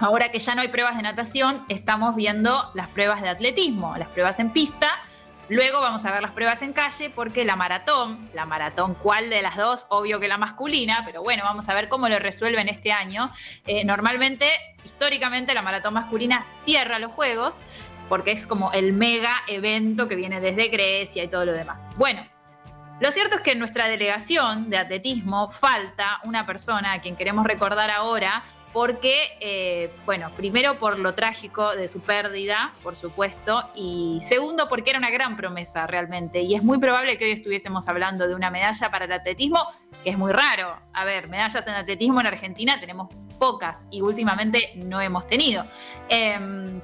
Ahora 0.00 0.30
que 0.30 0.38
ya 0.38 0.54
no 0.54 0.62
hay 0.62 0.68
pruebas 0.68 0.96
de 0.96 1.02
natación, 1.02 1.64
estamos 1.68 2.16
viendo 2.16 2.70
las 2.74 2.88
pruebas 2.88 3.22
de 3.22 3.28
atletismo, 3.28 3.96
las 3.96 4.08
pruebas 4.08 4.40
en 4.40 4.50
pista. 4.50 4.90
Luego 5.48 5.80
vamos 5.80 6.04
a 6.04 6.10
ver 6.10 6.22
las 6.22 6.32
pruebas 6.32 6.62
en 6.62 6.72
calle 6.72 7.10
porque 7.10 7.44
la 7.44 7.54
maratón, 7.54 8.28
la 8.34 8.44
maratón, 8.44 8.94
¿cuál 8.94 9.30
de 9.30 9.42
las 9.42 9.56
dos? 9.56 9.86
Obvio 9.90 10.18
que 10.18 10.26
la 10.26 10.38
masculina, 10.38 11.02
pero 11.06 11.22
bueno, 11.22 11.44
vamos 11.44 11.68
a 11.68 11.74
ver 11.74 11.88
cómo 11.88 12.08
lo 12.08 12.18
resuelven 12.18 12.68
este 12.68 12.92
año. 12.92 13.30
Eh, 13.66 13.84
normalmente, 13.84 14.50
históricamente, 14.84 15.54
la 15.54 15.62
maratón 15.62 15.94
masculina 15.94 16.44
cierra 16.50 16.98
los 16.98 17.12
Juegos 17.12 17.60
porque 18.08 18.32
es 18.32 18.46
como 18.46 18.72
el 18.72 18.92
mega 18.92 19.32
evento 19.46 20.08
que 20.08 20.16
viene 20.16 20.40
desde 20.40 20.68
Grecia 20.68 21.22
y 21.22 21.28
todo 21.28 21.44
lo 21.44 21.52
demás. 21.52 21.86
Bueno, 21.96 22.26
lo 23.00 23.10
cierto 23.12 23.36
es 23.36 23.42
que 23.42 23.52
en 23.52 23.58
nuestra 23.58 23.88
delegación 23.88 24.70
de 24.70 24.78
atletismo 24.78 25.48
falta 25.48 26.20
una 26.24 26.46
persona 26.46 26.92
a 26.92 27.00
quien 27.00 27.16
queremos 27.16 27.46
recordar 27.46 27.90
ahora 27.90 28.44
porque, 28.74 29.22
eh, 29.38 29.88
bueno, 30.04 30.32
primero 30.36 30.80
por 30.80 30.98
lo 30.98 31.14
trágico 31.14 31.76
de 31.76 31.86
su 31.86 32.00
pérdida, 32.00 32.74
por 32.82 32.96
supuesto, 32.96 33.62
y 33.76 34.18
segundo 34.20 34.68
porque 34.68 34.90
era 34.90 34.98
una 34.98 35.10
gran 35.10 35.36
promesa 35.36 35.86
realmente, 35.86 36.40
y 36.40 36.56
es 36.56 36.64
muy 36.64 36.78
probable 36.78 37.16
que 37.16 37.26
hoy 37.26 37.30
estuviésemos 37.30 37.86
hablando 37.86 38.26
de 38.26 38.34
una 38.34 38.50
medalla 38.50 38.90
para 38.90 39.04
el 39.04 39.12
atletismo, 39.12 39.64
que 40.02 40.10
es 40.10 40.18
muy 40.18 40.32
raro. 40.32 40.76
A 40.92 41.04
ver, 41.04 41.28
medallas 41.28 41.64
en 41.68 41.74
atletismo 41.74 42.20
en 42.20 42.26
Argentina 42.26 42.80
tenemos 42.80 43.14
pocas 43.38 43.86
y 43.92 44.00
últimamente 44.00 44.72
no 44.74 45.00
hemos 45.00 45.24
tenido. 45.28 45.64
Em, 46.08 46.80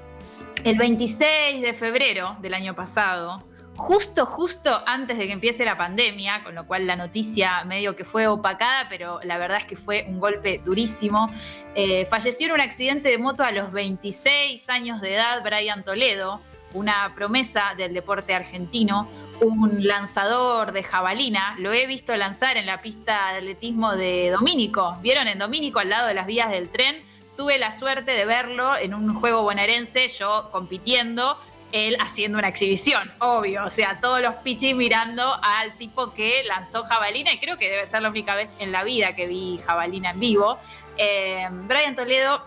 el 0.63 0.79
26 0.79 1.61
de 1.61 1.75
febrero 1.75 2.37
del 2.41 2.55
año 2.55 2.73
pasado, 2.77 3.50
justo, 3.81 4.27
justo 4.27 4.83
antes 4.87 5.17
de 5.17 5.27
que 5.27 5.33
empiece 5.33 5.65
la 5.65 5.77
pandemia, 5.77 6.45
con 6.45 6.55
lo 6.55 6.67
cual 6.67 6.87
la 6.87 6.97
noticia 6.97 7.65
medio 7.65 7.97
que 7.97 8.05
fue 8.05 8.27
opacada, 8.27 8.87
pero 8.91 9.21
la 9.23 9.39
verdad 9.39 9.59
es 9.59 9.65
que 9.65 9.75
fue 9.75 10.05
un 10.07 10.21
golpe 10.21 10.61
durísimo. 10.63 11.31
Eh, 11.75 12.05
falleció 12.05 12.49
en 12.49 12.53
un 12.53 12.61
accidente 12.61 13.09
de 13.09 13.17
moto 13.17 13.43
a 13.43 13.53
los 13.53 13.73
26 13.73 14.69
años 14.69 15.01
de 15.01 15.15
edad 15.15 15.43
Brian 15.43 15.83
Toledo, 15.83 16.43
una 16.75 17.15
promesa 17.15 17.73
del 17.75 17.95
deporte 17.95 18.35
argentino, 18.35 19.09
un 19.41 19.87
lanzador 19.87 20.73
de 20.73 20.83
jabalina. 20.83 21.57
Lo 21.59 21.73
he 21.73 21.87
visto 21.87 22.15
lanzar 22.17 22.59
en 22.59 22.67
la 22.67 22.83
pista 22.83 23.33
de 23.33 23.39
atletismo 23.39 23.97
de 23.97 24.31
Domínico. 24.31 24.99
¿Vieron 25.01 25.27
en 25.27 25.39
Domínico 25.39 25.79
al 25.81 25.89
lado 25.89 26.07
de 26.07 26.15
las 26.15 26.27
vías 26.27 26.51
del 26.51 26.69
tren? 26.69 27.03
Tuve 27.35 27.59
la 27.59 27.71
suerte 27.71 28.13
de 28.13 28.27
verlo 28.27 28.77
en 28.77 28.93
un 28.93 29.15
juego 29.15 29.43
bonaerense, 29.43 30.07
yo 30.09 30.51
compitiendo 30.53 31.39
él 31.73 31.97
haciendo 32.01 32.39
una 32.39 32.49
exhibición, 32.49 33.11
obvio. 33.19 33.65
O 33.65 33.71
sea, 33.71 34.01
todos 34.01 34.21
los 34.21 34.35
pichis 34.37 34.75
mirando 34.75 35.39
al 35.43 35.77
tipo 35.77 36.13
que 36.13 36.43
lanzó 36.45 36.85
jabalina, 36.85 37.33
y 37.33 37.39
creo 37.39 37.59
que 37.59 37.71
debe 37.71 37.87
ser 37.87 38.03
la 38.03 38.11
única 38.11 38.35
vez 38.35 38.53
en 38.59 38.73
la 38.73 38.85
vida 38.85 39.15
que 39.15 39.27
vi 39.27 39.61
jabalina 39.67 40.11
en 40.11 40.21
vivo. 40.21 40.59
Eh, 40.97 41.49
Brian 41.51 41.95
Toledo, 41.95 42.45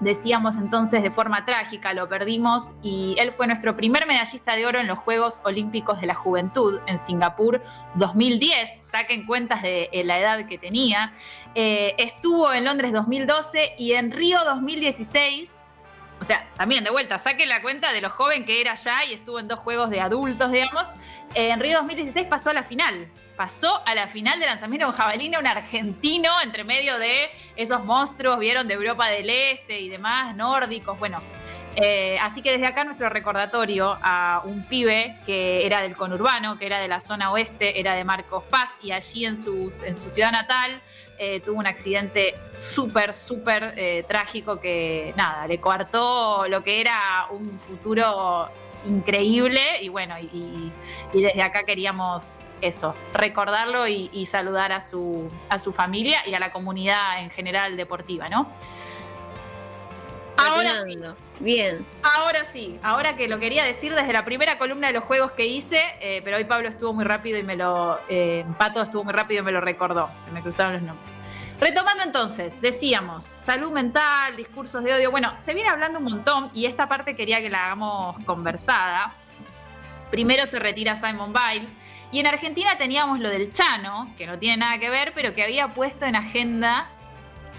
decíamos 0.00 0.56
entonces 0.56 1.02
de 1.02 1.10
forma 1.10 1.44
trágica, 1.44 1.92
lo 1.92 2.08
perdimos, 2.08 2.72
y 2.82 3.16
él 3.18 3.32
fue 3.32 3.46
nuestro 3.46 3.76
primer 3.76 4.06
medallista 4.06 4.54
de 4.56 4.66
oro 4.66 4.80
en 4.80 4.86
los 4.86 4.98
Juegos 4.98 5.40
Olímpicos 5.44 6.00
de 6.00 6.06
la 6.06 6.14
Juventud 6.14 6.80
en 6.86 6.98
Singapur 6.98 7.62
2010. 7.94 8.84
Saquen 8.84 9.26
cuentas 9.26 9.62
de 9.62 9.88
eh, 9.92 10.04
la 10.04 10.18
edad 10.18 10.46
que 10.46 10.58
tenía. 10.58 11.12
Eh, 11.54 11.94
estuvo 11.98 12.52
en 12.52 12.64
Londres 12.64 12.92
2012 12.92 13.74
y 13.78 13.92
en 13.92 14.10
Río 14.10 14.38
2016 14.44 15.53
o 16.24 16.26
sea, 16.26 16.48
también 16.56 16.82
de 16.82 16.88
vuelta, 16.88 17.18
saque 17.18 17.44
la 17.44 17.60
cuenta 17.60 17.92
de 17.92 18.00
lo 18.00 18.08
joven 18.08 18.46
que 18.46 18.62
era 18.62 18.74
ya 18.76 19.04
y 19.04 19.12
estuvo 19.12 19.38
en 19.38 19.46
dos 19.46 19.58
juegos 19.58 19.90
de 19.90 20.00
adultos, 20.00 20.50
digamos. 20.50 20.88
En 21.34 21.60
Río 21.60 21.76
2016 21.76 22.26
pasó 22.28 22.48
a 22.48 22.54
la 22.54 22.62
final. 22.62 23.10
Pasó 23.36 23.82
a 23.84 23.94
la 23.94 24.08
final 24.08 24.40
de 24.40 24.46
lanzamiento 24.46 24.86
con 24.86 24.96
jabalina 24.96 25.38
un 25.38 25.46
argentino 25.46 26.30
entre 26.42 26.64
medio 26.64 26.98
de 26.98 27.28
esos 27.56 27.84
monstruos, 27.84 28.38
vieron, 28.38 28.66
de 28.66 28.72
Europa 28.72 29.08
del 29.08 29.28
Este 29.28 29.78
y 29.80 29.90
demás, 29.90 30.34
nórdicos. 30.34 30.98
Bueno, 30.98 31.20
eh, 31.76 32.16
así 32.22 32.40
que 32.40 32.52
desde 32.52 32.68
acá 32.68 32.84
nuestro 32.84 33.10
recordatorio 33.10 33.98
a 34.00 34.40
un 34.46 34.64
pibe 34.66 35.20
que 35.26 35.66
era 35.66 35.82
del 35.82 35.94
conurbano, 35.94 36.56
que 36.56 36.64
era 36.64 36.78
de 36.78 36.88
la 36.88 37.00
zona 37.00 37.32
oeste, 37.32 37.78
era 37.78 37.92
de 37.92 38.04
Marcos 38.04 38.44
Paz 38.44 38.78
y 38.80 38.92
allí 38.92 39.26
en 39.26 39.36
su 39.36 39.70
ciudad 39.70 40.32
natal 40.32 40.80
eh, 41.18 41.40
tuvo 41.40 41.58
un 41.58 41.66
accidente 41.66 42.34
súper, 42.56 43.14
súper 43.14 43.74
eh, 43.76 44.04
trágico 44.06 44.58
que 44.58 45.14
nada, 45.16 45.46
le 45.46 45.60
coartó 45.60 46.46
lo 46.48 46.62
que 46.62 46.80
era 46.80 47.26
un 47.30 47.58
futuro 47.60 48.48
increíble 48.84 49.60
y 49.80 49.88
bueno, 49.88 50.16
y, 50.18 50.72
desde 51.12 51.42
acá 51.42 51.62
queríamos 51.64 52.46
eso, 52.60 52.94
recordarlo 53.12 53.86
y, 53.88 54.26
saludar 54.26 54.72
a 54.72 54.80
su, 54.80 55.30
a 55.48 55.58
su 55.58 55.72
familia 55.72 56.18
y 56.26 56.34
a 56.34 56.40
la 56.40 56.52
comunidad 56.52 57.20
en 57.20 57.30
general 57.30 57.76
deportiva, 57.76 58.28
¿no? 58.28 58.48
Ahora. 60.36 60.84
Bien. 61.40 61.84
Ahora 62.16 62.44
sí, 62.44 62.78
ahora 62.82 63.16
que 63.16 63.28
lo 63.28 63.38
quería 63.38 63.64
decir 63.64 63.94
desde 63.94 64.12
la 64.12 64.24
primera 64.24 64.56
columna 64.56 64.86
de 64.86 64.92
los 64.92 65.04
juegos 65.04 65.32
que 65.32 65.46
hice, 65.46 65.82
eh, 66.00 66.20
pero 66.24 66.36
hoy 66.36 66.44
Pablo 66.44 66.68
estuvo 66.68 66.92
muy 66.92 67.04
rápido 67.04 67.38
y 67.38 67.42
me 67.42 67.56
lo. 67.56 67.98
Eh, 68.08 68.44
Pato 68.58 68.80
estuvo 68.82 69.04
muy 69.04 69.12
rápido 69.12 69.42
y 69.42 69.44
me 69.44 69.52
lo 69.52 69.60
recordó. 69.60 70.08
Se 70.20 70.30
me 70.30 70.42
cruzaron 70.42 70.74
los 70.74 70.82
nombres. 70.82 71.14
Retomando 71.60 72.02
entonces, 72.02 72.60
decíamos, 72.60 73.34
salud 73.38 73.72
mental, 73.72 74.36
discursos 74.36 74.82
de 74.84 74.94
odio. 74.94 75.10
Bueno, 75.10 75.32
se 75.38 75.54
viene 75.54 75.70
hablando 75.70 75.98
un 75.98 76.04
montón 76.04 76.50
y 76.52 76.66
esta 76.66 76.88
parte 76.88 77.16
quería 77.16 77.40
que 77.40 77.48
la 77.48 77.66
hagamos 77.66 78.22
conversada. 78.24 79.12
Primero 80.10 80.46
se 80.46 80.58
retira 80.58 80.96
Simon 80.96 81.32
Biles. 81.32 81.70
Y 82.12 82.20
en 82.20 82.28
Argentina 82.28 82.78
teníamos 82.78 83.18
lo 83.18 83.28
del 83.28 83.50
Chano, 83.50 84.12
que 84.16 84.26
no 84.26 84.38
tiene 84.38 84.58
nada 84.58 84.78
que 84.78 84.88
ver, 84.88 85.12
pero 85.14 85.34
que 85.34 85.42
había 85.42 85.74
puesto 85.74 86.04
en 86.04 86.14
agenda 86.14 86.86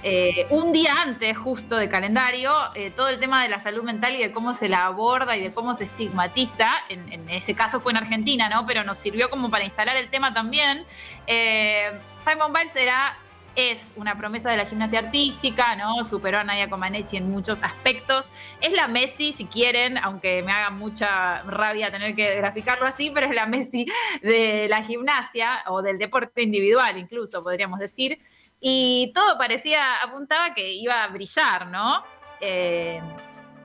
eh, 0.04 0.48
un 0.50 0.72
día 0.72 0.94
antes 1.02 1.38
justo 1.38 1.78
de 1.78 1.90
calendario 1.90 2.52
eh, 2.76 2.92
todo 2.92 3.10
el 3.10 3.20
tema 3.20 3.42
de 3.42 3.50
la 3.50 3.60
salud 3.60 3.84
mental 3.84 4.16
y 4.16 4.20
de 4.20 4.32
cómo 4.32 4.54
se 4.54 4.70
la 4.70 4.86
aborda 4.86 5.36
y 5.36 5.42
de 5.42 5.54
cómo 5.54 5.74
se 5.74 5.86
estigmatiza. 5.86 6.70
En, 6.90 7.30
ese 7.30 7.56
caso 7.56 7.80
fue 7.80 7.92
en 7.92 7.98
Argentina, 7.98 8.48
¿no? 8.50 8.66
Pero 8.66 8.84
nos 8.84 8.98
sirvió 8.98 9.30
como 9.30 9.50
para 9.50 9.66
instalar 9.66 9.98
el 9.98 10.10
tema 10.10 10.34
también. 10.34 10.86
Eh, 11.28 11.92
Simon 12.24 12.54
Biles 12.54 12.76
era 12.76 13.18
es 13.56 13.94
una 13.96 14.18
promesa 14.18 14.50
de 14.50 14.58
la 14.58 14.66
gimnasia 14.66 15.00
artística, 15.00 15.76
¿no? 15.76 16.04
Superó 16.04 16.40
a 16.40 16.44
Nadia 16.44 16.70
Comaneci 16.70 17.18
en 17.18 17.30
muchos 17.32 17.60
aspectos. 17.64 18.32
Es 18.62 18.74
la 18.74 18.88
Messi, 18.88 19.32
si 19.32 19.46
quieren, 19.46 19.98
aunque 19.98 20.44
me 20.44 20.52
haga 20.52 20.70
mucha 20.70 21.42
rabia 21.44 21.90
tener 21.90 22.16
que 22.16 22.36
graficarlo 22.36 22.86
así, 22.86 23.12
pero 23.12 23.28
es 23.28 23.34
la 23.34 23.46
Messi 23.46 23.86
de 24.22 24.68
la 24.70 24.84
gimnasia 24.84 25.64
o 25.68 25.82
del 25.82 25.98
deporte 25.98 26.44
individual, 26.44 26.98
incluso 26.98 27.44
podríamos 27.44 27.80
decir. 27.80 28.20
Y 28.68 29.12
todo 29.14 29.38
parecía, 29.38 30.02
apuntaba 30.02 30.56
que 30.56 30.74
iba 30.74 31.04
a 31.04 31.08
brillar, 31.10 31.68
¿no? 31.68 32.04
Eh, 32.42 33.00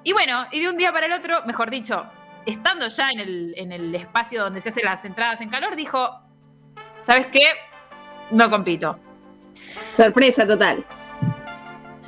y 0.05 0.13
bueno, 0.13 0.47
y 0.53 0.61
de 0.61 0.69
un 0.69 0.77
día 0.77 0.93
para 0.93 1.07
el 1.07 1.13
otro, 1.13 1.43
mejor 1.47 1.71
dicho, 1.71 2.05
estando 2.45 2.87
ya 2.87 3.09
en 3.09 3.21
el, 3.21 3.55
en 3.57 3.73
el 3.73 3.95
espacio 3.95 4.43
donde 4.43 4.61
se 4.61 4.69
hacen 4.69 4.85
las 4.85 5.03
entradas 5.07 5.41
en 5.41 5.49
calor, 5.49 5.75
dijo, 5.75 6.21
¿sabes 7.01 7.29
qué? 7.29 7.47
No 8.31 8.51
compito 8.51 9.01
Sorpresa 9.97 10.47
total. 10.47 10.85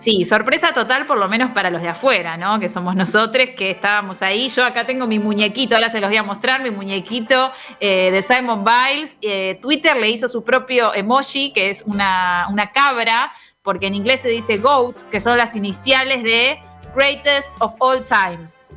Sí, 0.03 0.25
sorpresa 0.25 0.75
total 0.75 1.07
por 1.07 1.17
lo 1.17 1.29
menos 1.29 1.53
para 1.53 1.71
los 1.71 1.81
de 1.81 1.89
afuera, 1.89 2.37
¿no? 2.37 2.59
Que 2.59 2.69
somos 2.69 2.97
nosotros 2.97 3.51
que 3.57 3.71
estábamos 3.71 4.21
ahí. 4.21 4.49
Yo 4.49 4.65
acá 4.65 4.85
tengo 4.85 5.07
mi 5.07 5.21
muñequito, 5.21 5.77
ahora 5.77 5.91
se 5.91 6.01
los 6.01 6.11
voy 6.11 6.17
a 6.17 6.25
mostrar, 6.25 6.61
mi 6.61 6.73
muñequito 6.73 7.53
eh, 7.79 8.11
de 8.11 8.21
Simon 8.21 8.65
Biles. 8.65 9.17
Eh, 9.23 9.61
Twitter 9.63 9.97
le 9.97 10.11
hizo 10.11 10.27
su 10.27 10.43
propio 10.43 10.93
emoji, 10.93 11.53
que 11.53 11.71
es 11.71 11.85
una, 11.87 12.49
una 12.51 12.73
cabra, 12.73 13.33
porque 13.63 13.87
en 13.87 13.95
inglés 13.95 14.23
se 14.23 14.29
dice 14.29 14.57
GOAT, 14.57 15.03
que 15.09 15.21
son 15.21 15.39
las 15.39 15.55
iniciales 15.55 16.25
de 16.25 16.59
Greatest 16.97 17.51
of 17.61 17.75
All 17.79 18.05
Times. 18.05 18.71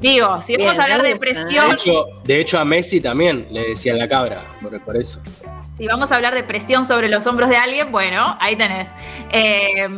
Digo, 0.00 0.42
si 0.42 0.54
vamos 0.58 0.78
a 0.78 0.82
hablar 0.82 1.02
de 1.02 1.16
presión. 1.16 1.78
De 2.24 2.40
hecho, 2.40 2.58
a 2.58 2.64
Messi 2.66 3.00
también 3.00 3.46
le 3.50 3.68
decían 3.68 3.96
la 3.96 4.06
cabra, 4.06 4.44
por 4.84 4.98
eso 4.98 5.22
si 5.80 5.86
vamos 5.86 6.12
a 6.12 6.16
hablar 6.16 6.34
de 6.34 6.42
presión 6.42 6.84
sobre 6.86 7.08
los 7.08 7.26
hombros 7.26 7.48
de 7.48 7.56
alguien, 7.56 7.90
bueno, 7.90 8.36
ahí 8.38 8.54
tenés. 8.54 8.86
Eh, 9.30 9.88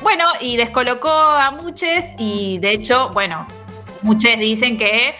bueno, 0.00 0.24
y 0.40 0.56
descolocó 0.56 1.10
a 1.10 1.50
muchos 1.50 2.04
y 2.16 2.58
de 2.60 2.70
hecho, 2.70 3.10
bueno, 3.10 3.48
muchos 4.02 4.38
dicen 4.38 4.78
que 4.78 5.16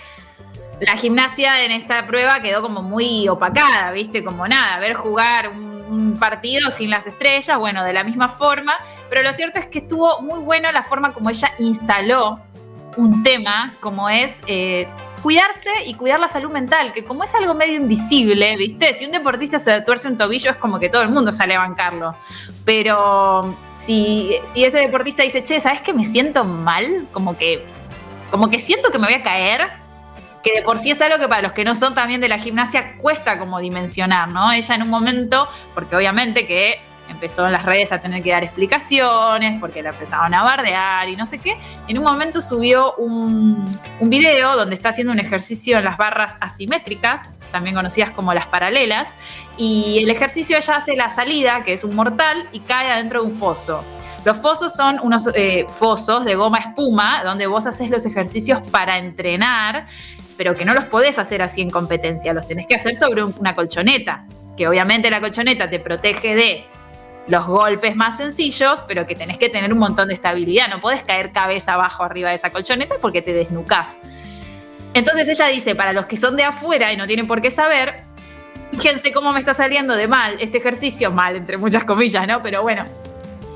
la 0.79 0.97
gimnasia 0.97 1.65
en 1.65 1.73
esta 1.73 2.07
prueba 2.07 2.39
quedó 2.39 2.63
como 2.63 2.85
muy 2.85 3.27
opacada, 3.27 3.91
¿viste? 3.91 4.23
Como 4.23 4.47
nada, 4.47 4.79
ver 4.79 4.95
jugar 4.95 5.49
un, 5.49 5.73
partido 6.21 6.71
sin 6.71 6.89
las 6.89 7.05
estrellas, 7.09 7.59
bueno, 7.59 7.83
de 7.83 7.93
la 7.93 8.05
misma 8.05 8.29
forma, 8.29 8.75
pero 9.11 9.25
lo 9.25 9.33
cierto 9.33 9.59
es 9.59 9.67
que 9.67 9.81
estuvo 9.81 10.23
muy 10.23 10.39
buena 10.39 10.71
la 10.71 10.85
forma 10.85 11.13
como 11.13 11.31
ella 11.31 11.53
instaló 11.59 12.39
un 12.97 13.25
tema, 13.25 13.75
como 13.81 14.09
es... 14.09 14.41
Eh, 14.47 14.87
cuidarse 15.23 15.71
y 15.87 15.95
cuidar 15.95 16.19
la 16.19 16.29
salud 16.29 16.51
mental, 16.51 16.93
que 16.93 17.05
como 17.05 17.23
es 17.25 17.35
algo 17.35 17.55
medio 17.55 17.75
invisible, 17.75 18.57
¿viste? 18.57 18.93
Si 18.95 19.05
un 19.05 19.13
deportista 19.13 19.59
se 19.59 19.81
tuerce 19.83 20.09
un 20.09 20.17
tobillo 20.17 20.51
es 20.51 20.57
como 20.57 20.81
que 20.81 20.89
todo 20.89 21.03
el 21.03 21.11
mundo 21.11 21.31
sale 21.33 21.55
a 21.55 21.61
bancarlo. 21.61 22.17
Pero 22.65 23.57
si, 23.77 24.37
si 24.53 24.65
ese 24.65 24.79
deportista 24.79 25.23
dice, 25.23 25.45
che, 25.45 25.61
¿sabes 25.61 25.81
que 25.81 25.93
me 25.93 26.05
siento 26.05 26.45
mal? 26.45 27.07
Como 27.13 27.37
que, 27.39 27.65
como 28.31 28.51
que 28.51 28.59
siento 28.59 28.91
que 28.91 28.99
me 28.99 29.07
voy 29.07 29.15
a 29.15 29.23
caer, 29.23 29.71
que 30.43 30.55
de 30.55 30.63
por 30.63 30.81
sí 30.81 30.91
es 30.91 31.01
algo 31.01 31.19
que 31.19 31.29
para 31.29 31.43
los 31.43 31.53
que 31.53 31.65
no 31.65 31.75
son 31.75 31.95
también 31.95 32.21
de 32.21 32.29
la 32.29 32.39
gimnasia 32.39 32.97
cuesta 32.99 33.39
como 33.39 33.61
dimensionar, 33.61 34.29
¿no? 34.29 34.51
Ella 34.53 34.75
en 34.75 34.83
un 34.83 34.91
momento, 34.91 35.49
porque 35.73 35.95
obviamente 35.95 36.47
que 36.47 36.81
empezó 37.13 37.47
en 37.47 37.53
las 37.53 37.65
redes 37.65 37.93
a 37.93 38.01
tener 38.01 38.23
que 38.23 38.31
dar 38.31 38.43
explicaciones 38.43 39.61
porque 39.61 39.83
la 39.83 39.91
empezaban 39.91 40.35
a 40.35 40.43
bardear 40.43 41.09
y 41.09 41.17
no 41.17 41.27
sé 41.27 41.39
qué. 41.39 41.57
En 41.89 41.99
un 41.99 42.05
momento 42.05 42.41
subió 42.41 42.95
un, 42.95 43.65
un 44.01 44.11
video 44.11 44.57
donde 44.57 44.75
está 44.75 44.89
haciendo 44.89 45.13
un 45.13 45.21
ejercicio 45.21 45.79
en 45.79 45.85
las 45.85 45.97
barras 45.97 46.37
asimétricas, 46.41 47.39
también 47.53 47.77
conocidas 47.77 48.11
como 48.11 48.35
las 48.35 48.47
paralelas, 48.47 49.15
y 49.57 50.01
el 50.03 50.11
ejercicio 50.11 50.57
ella 50.57 50.77
hace 50.77 50.97
la 50.97 51.11
salida, 51.11 51.63
que 51.65 51.73
es 51.73 51.85
un 51.85 51.95
mortal, 51.95 52.49
y 52.53 52.61
cae 52.61 52.91
adentro 52.91 53.23
de 53.23 53.29
un 53.29 53.33
foso. 53.33 53.85
Los 54.25 54.37
fosos 54.37 54.73
son 54.75 54.99
unos 55.03 55.29
eh, 55.35 55.67
fosos 55.69 56.25
de 56.25 56.37
goma 56.37 56.59
espuma 56.59 57.25
donde 57.25 57.47
vos 57.49 57.67
haces 57.67 57.91
los 57.91 58.07
ejercicios 58.07 58.67
para 58.69 58.99
entrenar, 58.99 59.87
pero 60.37 60.55
que 60.55 60.65
no 60.65 60.75
los 60.75 60.85
podés 60.85 61.19
hacer 61.19 61.43
así 61.43 61.61
en 61.61 61.71
competencia, 61.71 62.33
los 62.33 62.47
tenés 62.47 62.67
que 62.67 62.77
hacer 62.77 62.95
sobre 62.95 63.25
una 63.25 63.55
colchoneta, 63.55 64.25
que 64.57 64.69
obviamente 64.69 65.11
la 65.11 65.21
colchoneta 65.21 65.69
te 65.69 65.81
protege 65.81 66.37
de 66.37 66.65
los 67.29 67.47
golpes 67.47 67.95
más 67.97 68.17
sencillos, 68.17 68.83
pero 68.87 69.07
que 69.07 69.15
tenés 69.15 69.39
que 69.39 69.49
tener 69.49 69.73
un 69.73 69.79
montón 69.79 70.09
de 70.09 70.15
estabilidad. 70.15 70.69
No 70.69 70.81
podés 70.81 71.03
caer 71.03 71.33
cabeza 71.33 71.75
abajo 71.75 72.03
arriba 72.03 72.31
de 72.31 72.37
esa 72.37 72.51
colchoneta 72.51 72.97
porque 73.01 73.23
te 73.23 73.33
desnucás. 73.33 73.99
Entonces 74.95 75.29
ella 75.29 75.47
dice, 75.47 75.75
para 75.75 75.93
los 75.93 76.07
que 76.07 76.17
son 76.17 76.37
de 76.37 76.45
afuera 76.45 76.93
y 76.93 76.97
no 76.97 77.07
tienen 77.07 77.27
por 77.27 77.41
qué 77.41 77.51
saber, 77.51 78.05
fíjense 78.73 79.13
cómo 79.13 79.33
me 79.33 79.41
está 79.41 79.55
saliendo 79.55 79.95
de 79.95 80.09
mal 80.09 80.37
este 80.41 80.59
ejercicio, 80.59 81.11
mal 81.11 81.37
entre 81.37 81.57
muchas 81.57 81.85
comillas, 81.85 82.27
¿no? 82.27 82.43
Pero 82.43 82.63
bueno, 82.63 82.85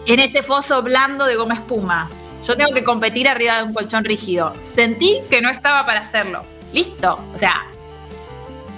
en 0.07 0.21
este 0.21 0.43
foso 0.43 0.83
blando 0.83 1.27
de 1.27 1.35
goma 1.35 1.55
espuma. 1.55 2.09
Yo 2.45 2.57
tengo 2.57 2.73
que 2.73 2.85
competir 2.85 3.29
arriba 3.29 3.57
de 3.57 3.65
un 3.65 3.75
colchón 3.75 4.05
rígido. 4.05 4.55
Sentí 4.63 5.19
que 5.29 5.43
no 5.43 5.51
estaba 5.51 5.85
para 5.85 6.01
hacerlo. 6.01 6.45
Listo. 6.73 7.19
O 7.35 7.37
sea, 7.39 7.67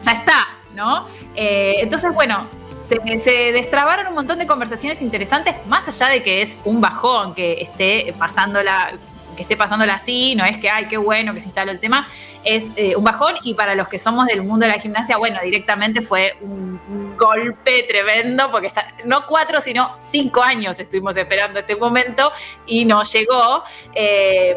ya 0.03 0.13
está, 0.13 0.49
¿no? 0.75 1.07
Eh, 1.35 1.77
entonces, 1.81 2.13
bueno, 2.15 2.47
se, 2.89 3.53
destrabaron 3.53 4.07
un 4.09 4.15
montón 4.15 4.39
de 4.39 4.47
conversaciones 4.47 5.03
interesantes, 5.03 5.55
más 5.67 5.89
allá 5.89 6.13
de 6.13 6.23
que 6.23 6.43
es 6.43 6.59
un 6.65 6.81
bajón 6.81 7.35
que 7.35 7.63
esté 7.63 8.15
pasándola 8.19 8.93
que 9.37 9.43
esté 9.43 9.57
pasándola 9.57 9.95
así, 9.95 10.35
no 10.35 10.45
es 10.45 10.59
que, 10.59 10.69
ay, 10.69 10.87
qué 10.87 10.97
bueno 10.97 11.33
que 11.33 11.39
se 11.39 11.47
instaló 11.47 11.71
el 11.71 11.79
tema, 11.79 12.09
es 12.43 12.73
eh, 12.75 12.97
un 12.97 13.05
bajón 13.05 13.35
y 13.45 13.55
para 13.55 13.77
los 13.77 13.87
que 13.87 13.97
somos 13.97 14.27
del 14.27 14.43
mundo 14.43 14.67
de 14.67 14.73
la 14.73 14.81
gimnasia, 14.81 15.17
bueno, 15.17 15.39
directamente 15.45 16.03
fue 16.03 16.37
un, 16.41 16.81
golpe 17.17 17.85
tremendo, 17.85 18.51
porque 18.51 18.73
no 19.05 19.27
cuatro, 19.27 19.61
sino 19.61 19.97
cinco 19.99 20.41
años 20.41 20.79
estuvimos 20.79 21.17
esperando 21.17 21.59
este 21.59 21.75
momento 21.75 22.31
y 22.65 22.85
no 22.85 23.03
llegó. 23.03 23.65
Eh, 23.93 24.57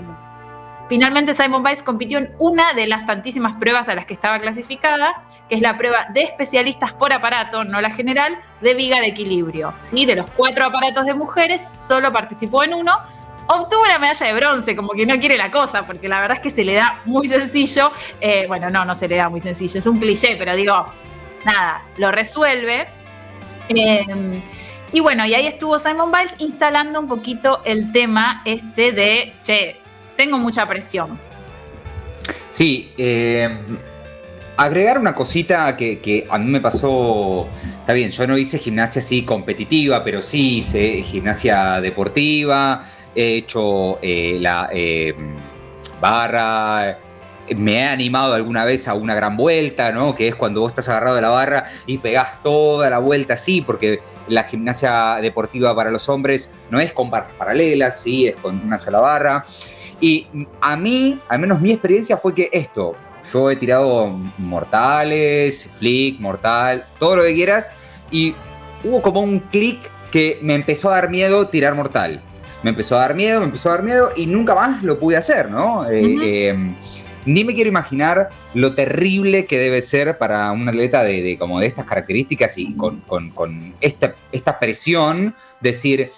Finalmente 0.91 1.33
Simon 1.33 1.63
Biles 1.63 1.83
compitió 1.83 2.17
en 2.17 2.33
una 2.37 2.73
de 2.73 2.85
las 2.85 3.05
tantísimas 3.05 3.55
pruebas 3.57 3.87
a 3.87 3.95
las 3.95 4.05
que 4.05 4.13
estaba 4.13 4.41
clasificada, 4.41 5.23
que 5.47 5.55
es 5.55 5.61
la 5.61 5.77
prueba 5.77 6.07
de 6.13 6.23
especialistas 6.23 6.91
por 6.91 7.13
aparato, 7.13 7.63
no 7.63 7.79
la 7.79 7.91
general, 7.91 8.37
de 8.59 8.73
viga 8.73 8.99
de 8.99 9.07
equilibrio. 9.07 9.73
¿sí? 9.79 10.05
De 10.05 10.17
los 10.17 10.29
cuatro 10.31 10.65
aparatos 10.65 11.05
de 11.05 11.13
mujeres, 11.13 11.71
solo 11.71 12.11
participó 12.11 12.65
en 12.65 12.73
uno. 12.73 12.91
Obtuvo 13.47 13.83
una 13.85 13.99
medalla 13.99 14.27
de 14.27 14.33
bronce, 14.33 14.75
como 14.75 14.89
que 14.91 15.05
no 15.05 15.17
quiere 15.17 15.37
la 15.37 15.49
cosa, 15.49 15.87
porque 15.87 16.09
la 16.09 16.19
verdad 16.19 16.35
es 16.35 16.43
que 16.43 16.49
se 16.49 16.65
le 16.65 16.73
da 16.73 16.99
muy 17.05 17.29
sencillo. 17.29 17.93
Eh, 18.19 18.43
bueno, 18.49 18.69
no, 18.69 18.83
no 18.83 18.93
se 18.93 19.07
le 19.07 19.15
da 19.15 19.29
muy 19.29 19.39
sencillo, 19.39 19.79
es 19.79 19.85
un 19.85 19.97
cliché, 19.97 20.35
pero 20.35 20.57
digo, 20.57 20.87
nada, 21.45 21.83
lo 21.95 22.11
resuelve. 22.11 22.89
Em, 23.69 24.43
y 24.91 24.99
bueno, 24.99 25.25
y 25.25 25.35
ahí 25.35 25.47
estuvo 25.47 25.79
Simon 25.79 26.11
Biles 26.11 26.35
instalando 26.39 26.99
un 26.99 27.07
poquito 27.07 27.61
el 27.63 27.93
tema 27.93 28.41
este 28.43 28.91
de, 28.91 29.33
che, 29.41 29.80
tengo 30.21 30.37
mucha 30.37 30.67
presión. 30.67 31.19
Sí, 32.47 32.93
eh, 32.95 33.49
agregar 34.55 34.99
una 34.99 35.15
cosita 35.15 35.75
que, 35.75 36.27
a 36.29 36.37
mí 36.37 36.45
me 36.45 36.61
pasó, 36.61 37.47
está 37.79 37.93
bien, 37.93 38.11
yo 38.11 38.27
no 38.27 38.37
hice 38.37 38.59
gimnasia 38.59 39.01
así 39.01 39.23
competitiva, 39.23 40.03
pero 40.03 40.21
sí 40.21 40.59
hice 40.59 41.01
gimnasia 41.01 41.81
deportiva, 41.81 42.85
he 43.15 43.37
hecho 43.37 43.97
eh, 44.03 44.37
la 44.39 44.69
eh, 44.71 45.15
barra, 45.99 46.99
me 47.57 47.73
he 47.73 47.83
animado 47.87 48.35
alguna 48.35 48.63
vez 48.63 48.87
a 48.87 48.93
una 48.93 49.15
gran 49.15 49.35
vuelta, 49.35 49.91
¿no? 49.91 50.13
Que 50.13 50.27
es 50.27 50.35
cuando 50.35 50.61
vos 50.61 50.69
estás 50.69 50.87
agarrado 50.89 51.15
de 51.15 51.23
la 51.23 51.29
barra 51.29 51.63
y 51.87 51.97
pegás 51.97 52.43
toda 52.43 52.91
la 52.91 52.99
vuelta 52.99 53.33
así, 53.33 53.63
porque 53.63 54.01
la 54.27 54.43
gimnasia 54.43 55.15
deportiva 55.19 55.75
para 55.75 55.89
los 55.89 56.07
hombres 56.09 56.51
no 56.69 56.79
es 56.79 56.93
con 56.93 57.09
barras 57.09 57.33
paralelas, 57.39 58.01
sí, 58.01 58.27
es 58.27 58.35
con 58.35 58.63
una 58.63 58.77
sola 58.77 58.99
barra. 58.99 59.45
Y 60.01 60.27
a 60.59 60.75
mí, 60.75 61.19
al 61.29 61.39
menos 61.39 61.61
mi 61.61 61.71
experiencia 61.71 62.17
fue 62.17 62.33
que 62.33 62.49
esto, 62.51 62.95
yo 63.31 63.51
he 63.51 63.55
tirado 63.55 64.17
mortales, 64.39 65.71
flick, 65.77 66.19
mortal, 66.19 66.85
todo 66.99 67.17
lo 67.17 67.23
que 67.23 67.35
quieras, 67.35 67.71
y 68.09 68.35
hubo 68.83 69.01
como 69.01 69.21
un 69.21 69.39
clic 69.39 69.77
que 70.11 70.39
me 70.41 70.55
empezó 70.55 70.89
a 70.89 70.95
dar 70.95 71.09
miedo 71.09 71.47
tirar 71.47 71.75
mortal. 71.75 72.21
Me 72.63 72.71
empezó 72.71 72.95
a 72.95 72.99
dar 72.99 73.15
miedo, 73.15 73.39
me 73.39 73.45
empezó 73.45 73.69
a 73.69 73.73
dar 73.73 73.83
miedo 73.83 74.11
y 74.15 74.25
nunca 74.25 74.53
más 74.53 74.83
lo 74.83 74.99
pude 74.99 75.17
hacer, 75.17 75.49
¿no? 75.49 75.89
Eh, 75.89 76.49
em, 76.49 76.75
ni 77.25 77.43
me 77.43 77.53
quiero 77.53 77.69
imaginar 77.69 78.29
lo 78.53 78.73
terrible 78.73 79.45
que 79.45 79.57
debe 79.57 79.81
ser 79.81 80.17
para 80.17 80.51
un 80.51 80.67
atleta 80.67 81.03
de, 81.03 81.37
como 81.39 81.59
de 81.59 81.67
estas 81.67 81.85
características 81.85 82.57
y 82.57 82.75
con, 82.75 83.73
esta, 83.79 84.15
esta 84.31 84.59
presión, 84.59 85.35
decir, 85.59 86.11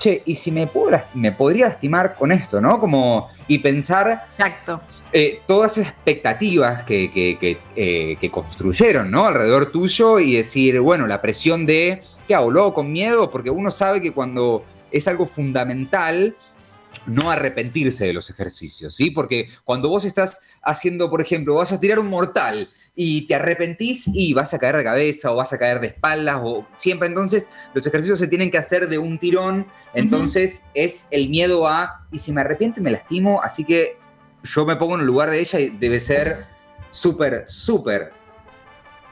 che, 0.00 0.22
¿y 0.24 0.34
si 0.34 0.50
me, 0.50 0.66
puedo, 0.66 0.98
me 1.14 1.30
podría 1.30 1.68
lastimar 1.68 2.16
con 2.16 2.32
esto, 2.32 2.60
no? 2.60 2.80
Como, 2.80 3.28
y 3.46 3.58
pensar 3.58 4.26
Exacto. 4.32 4.80
Eh, 5.12 5.42
todas 5.46 5.76
esas 5.76 5.92
expectativas 5.92 6.84
que, 6.84 7.10
que, 7.10 7.58
eh, 7.76 8.16
que, 8.20 8.30
construyeron, 8.30 9.10
¿no? 9.10 9.26
Alrededor 9.26 9.70
tuyo 9.70 10.18
y 10.18 10.36
decir, 10.36 10.80
bueno, 10.80 11.06
la 11.06 11.20
presión 11.20 11.66
de, 11.66 12.02
¿qué 12.26 12.34
hago? 12.34 12.50
¿Luego 12.50 12.74
con 12.74 12.90
miedo? 12.90 13.30
Porque 13.30 13.50
uno 13.50 13.70
sabe 13.70 14.00
que 14.00 14.12
cuando 14.12 14.64
es 14.90 15.06
algo 15.06 15.26
fundamental 15.26 16.36
no 17.06 17.30
arrepentirse 17.30 18.06
de 18.06 18.12
los 18.12 18.30
ejercicios, 18.30 18.94
¿sí? 18.94 19.10
Porque 19.10 19.48
cuando 19.64 19.88
vos 19.88 20.04
estás 20.04 20.40
haciendo, 20.62 21.10
por 21.10 21.20
ejemplo, 21.20 21.54
vas 21.54 21.72
a 21.72 21.80
tirar 21.80 21.98
un 21.98 22.08
mortal 22.08 22.68
y 22.94 23.22
te 23.22 23.34
arrepentís 23.34 24.08
y 24.12 24.34
vas 24.34 24.52
a 24.52 24.58
caer 24.58 24.76
de 24.76 24.84
cabeza 24.84 25.32
o 25.32 25.36
vas 25.36 25.52
a 25.52 25.58
caer 25.58 25.80
de 25.80 25.88
espaldas 25.88 26.40
o 26.42 26.66
siempre. 26.74 27.08
Entonces 27.08 27.48
los 27.72 27.86
ejercicios 27.86 28.18
se 28.18 28.28
tienen 28.28 28.50
que 28.50 28.58
hacer 28.58 28.88
de 28.88 28.98
un 28.98 29.18
tirón, 29.18 29.66
entonces 29.94 30.64
es 30.74 31.06
el 31.10 31.28
miedo 31.28 31.66
a, 31.66 32.06
y 32.12 32.18
si 32.18 32.32
me 32.32 32.42
arrepiento 32.42 32.80
me 32.80 32.90
lastimo, 32.90 33.40
así 33.42 33.64
que 33.64 33.96
yo 34.42 34.66
me 34.66 34.76
pongo 34.76 34.94
en 34.94 35.00
el 35.00 35.06
lugar 35.06 35.30
de 35.30 35.40
ella 35.40 35.60
y 35.60 35.70
debe 35.70 36.00
ser 36.00 36.46
súper, 36.90 37.44
súper 37.46 38.12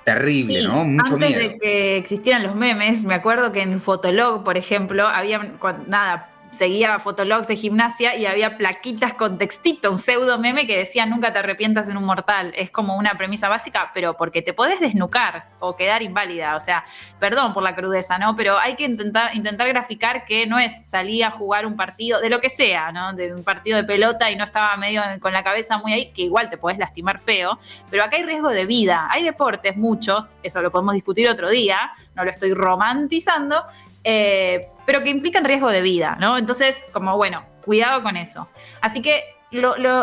terrible, 0.04 0.62
¿no? 0.62 0.84
Mucho 0.84 1.14
antes 1.14 1.36
de 1.36 1.58
que 1.58 1.96
existieran 1.98 2.42
los 2.42 2.54
memes, 2.54 3.04
me 3.04 3.14
acuerdo 3.14 3.52
que 3.52 3.60
en 3.60 3.80
Fotolog, 3.80 4.42
por 4.42 4.56
ejemplo, 4.56 5.06
había, 5.06 5.54
nada, 5.86 6.30
seguía 6.50 6.98
fotologs 6.98 7.46
de 7.46 7.56
gimnasia 7.56 8.16
y 8.16 8.26
había 8.26 8.56
plaquitas 8.56 9.14
con 9.14 9.38
textito, 9.38 9.90
un 9.90 9.98
pseudo 9.98 10.38
meme 10.38 10.66
que 10.66 10.76
decía 10.76 11.06
nunca 11.06 11.32
te 11.32 11.38
arrepientas 11.38 11.88
en 11.88 11.96
un 11.96 12.04
mortal. 12.04 12.52
Es 12.56 12.70
como 12.70 12.96
una 12.96 13.14
premisa 13.14 13.48
básica, 13.48 13.90
pero 13.94 14.16
porque 14.16 14.42
te 14.42 14.52
podés 14.52 14.80
desnucar 14.80 15.50
o 15.60 15.76
quedar 15.76 16.02
inválida. 16.02 16.56
O 16.56 16.60
sea, 16.60 16.84
perdón 17.18 17.52
por 17.52 17.62
la 17.62 17.74
crudeza, 17.74 18.18
¿no? 18.18 18.34
Pero 18.36 18.58
hay 18.58 18.76
que 18.76 18.84
intentar, 18.84 19.34
intentar 19.34 19.68
graficar 19.68 20.24
que 20.24 20.46
no 20.46 20.58
es 20.58 20.86
salir 20.88 21.24
a 21.24 21.30
jugar 21.30 21.66
un 21.66 21.76
partido, 21.76 22.20
de 22.20 22.30
lo 22.30 22.40
que 22.40 22.48
sea, 22.48 22.92
¿no? 22.92 23.12
De 23.12 23.34
un 23.34 23.44
partido 23.44 23.76
de 23.76 23.84
pelota 23.84 24.30
y 24.30 24.36
no 24.36 24.44
estaba 24.44 24.76
medio 24.76 25.02
con 25.20 25.32
la 25.32 25.42
cabeza 25.42 25.78
muy 25.78 25.92
ahí, 25.92 26.12
que 26.12 26.22
igual 26.22 26.50
te 26.50 26.58
podés 26.58 26.78
lastimar 26.78 27.18
feo. 27.18 27.58
Pero 27.90 28.04
acá 28.04 28.16
hay 28.16 28.22
riesgo 28.22 28.50
de 28.50 28.66
vida. 28.66 29.08
Hay 29.10 29.22
deportes, 29.22 29.76
muchos, 29.76 30.30
eso 30.42 30.62
lo 30.62 30.70
podemos 30.70 30.94
discutir 30.94 31.28
otro 31.28 31.50
día, 31.50 31.92
no 32.14 32.24
lo 32.24 32.30
estoy 32.30 32.54
romantizando, 32.54 33.64
eh, 34.04 34.68
pero 34.86 35.02
que 35.02 35.10
implican 35.10 35.44
riesgo 35.44 35.70
de 35.70 35.82
vida, 35.82 36.16
¿no? 36.20 36.38
Entonces, 36.38 36.86
como 36.92 37.16
bueno, 37.16 37.44
cuidado 37.64 38.02
con 38.02 38.16
eso. 38.16 38.48
Así 38.80 39.02
que 39.02 39.24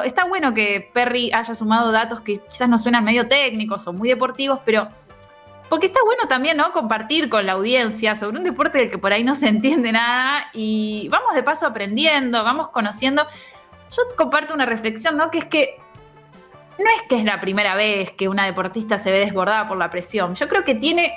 está 0.03 0.25
bueno 0.25 0.53
que 0.53 0.89
Perry 0.93 1.31
haya 1.33 1.55
sumado 1.55 1.91
datos 1.91 2.21
que 2.21 2.39
quizás 2.39 2.69
no 2.69 2.77
suenan 2.77 3.03
medio 3.03 3.27
técnicos 3.27 3.87
o 3.87 3.93
muy 3.93 4.09
deportivos, 4.09 4.59
pero 4.65 4.87
porque 5.69 5.87
está 5.87 5.99
bueno 6.05 6.23
también, 6.27 6.57
¿no? 6.57 6.71
Compartir 6.71 7.29
con 7.29 7.45
la 7.45 7.53
audiencia 7.53 8.15
sobre 8.15 8.37
un 8.37 8.43
deporte 8.43 8.77
del 8.77 8.89
que 8.89 8.97
por 8.97 9.13
ahí 9.13 9.23
no 9.23 9.35
se 9.35 9.47
entiende 9.47 9.91
nada 9.91 10.49
y 10.53 11.07
vamos 11.09 11.33
de 11.33 11.43
paso 11.43 11.65
aprendiendo, 11.65 12.43
vamos 12.43 12.69
conociendo. 12.69 13.25
Yo 13.95 14.03
comparto 14.15 14.53
una 14.53 14.65
reflexión, 14.65 15.17
¿no? 15.17 15.31
Que 15.31 15.39
es 15.39 15.45
que 15.45 15.79
no 16.77 16.85
es 16.85 17.01
que 17.07 17.17
es 17.17 17.23
la 17.23 17.39
primera 17.39 17.73
vez 17.75 18.11
que 18.11 18.27
una 18.27 18.45
deportista 18.45 18.97
se 18.97 19.11
ve 19.11 19.19
desbordada 19.19 19.67
por 19.67 19.77
la 19.77 19.89
presión. 19.89 20.35
Yo 20.35 20.47
creo 20.47 20.63
que 20.63 20.75
tiene 20.75 21.13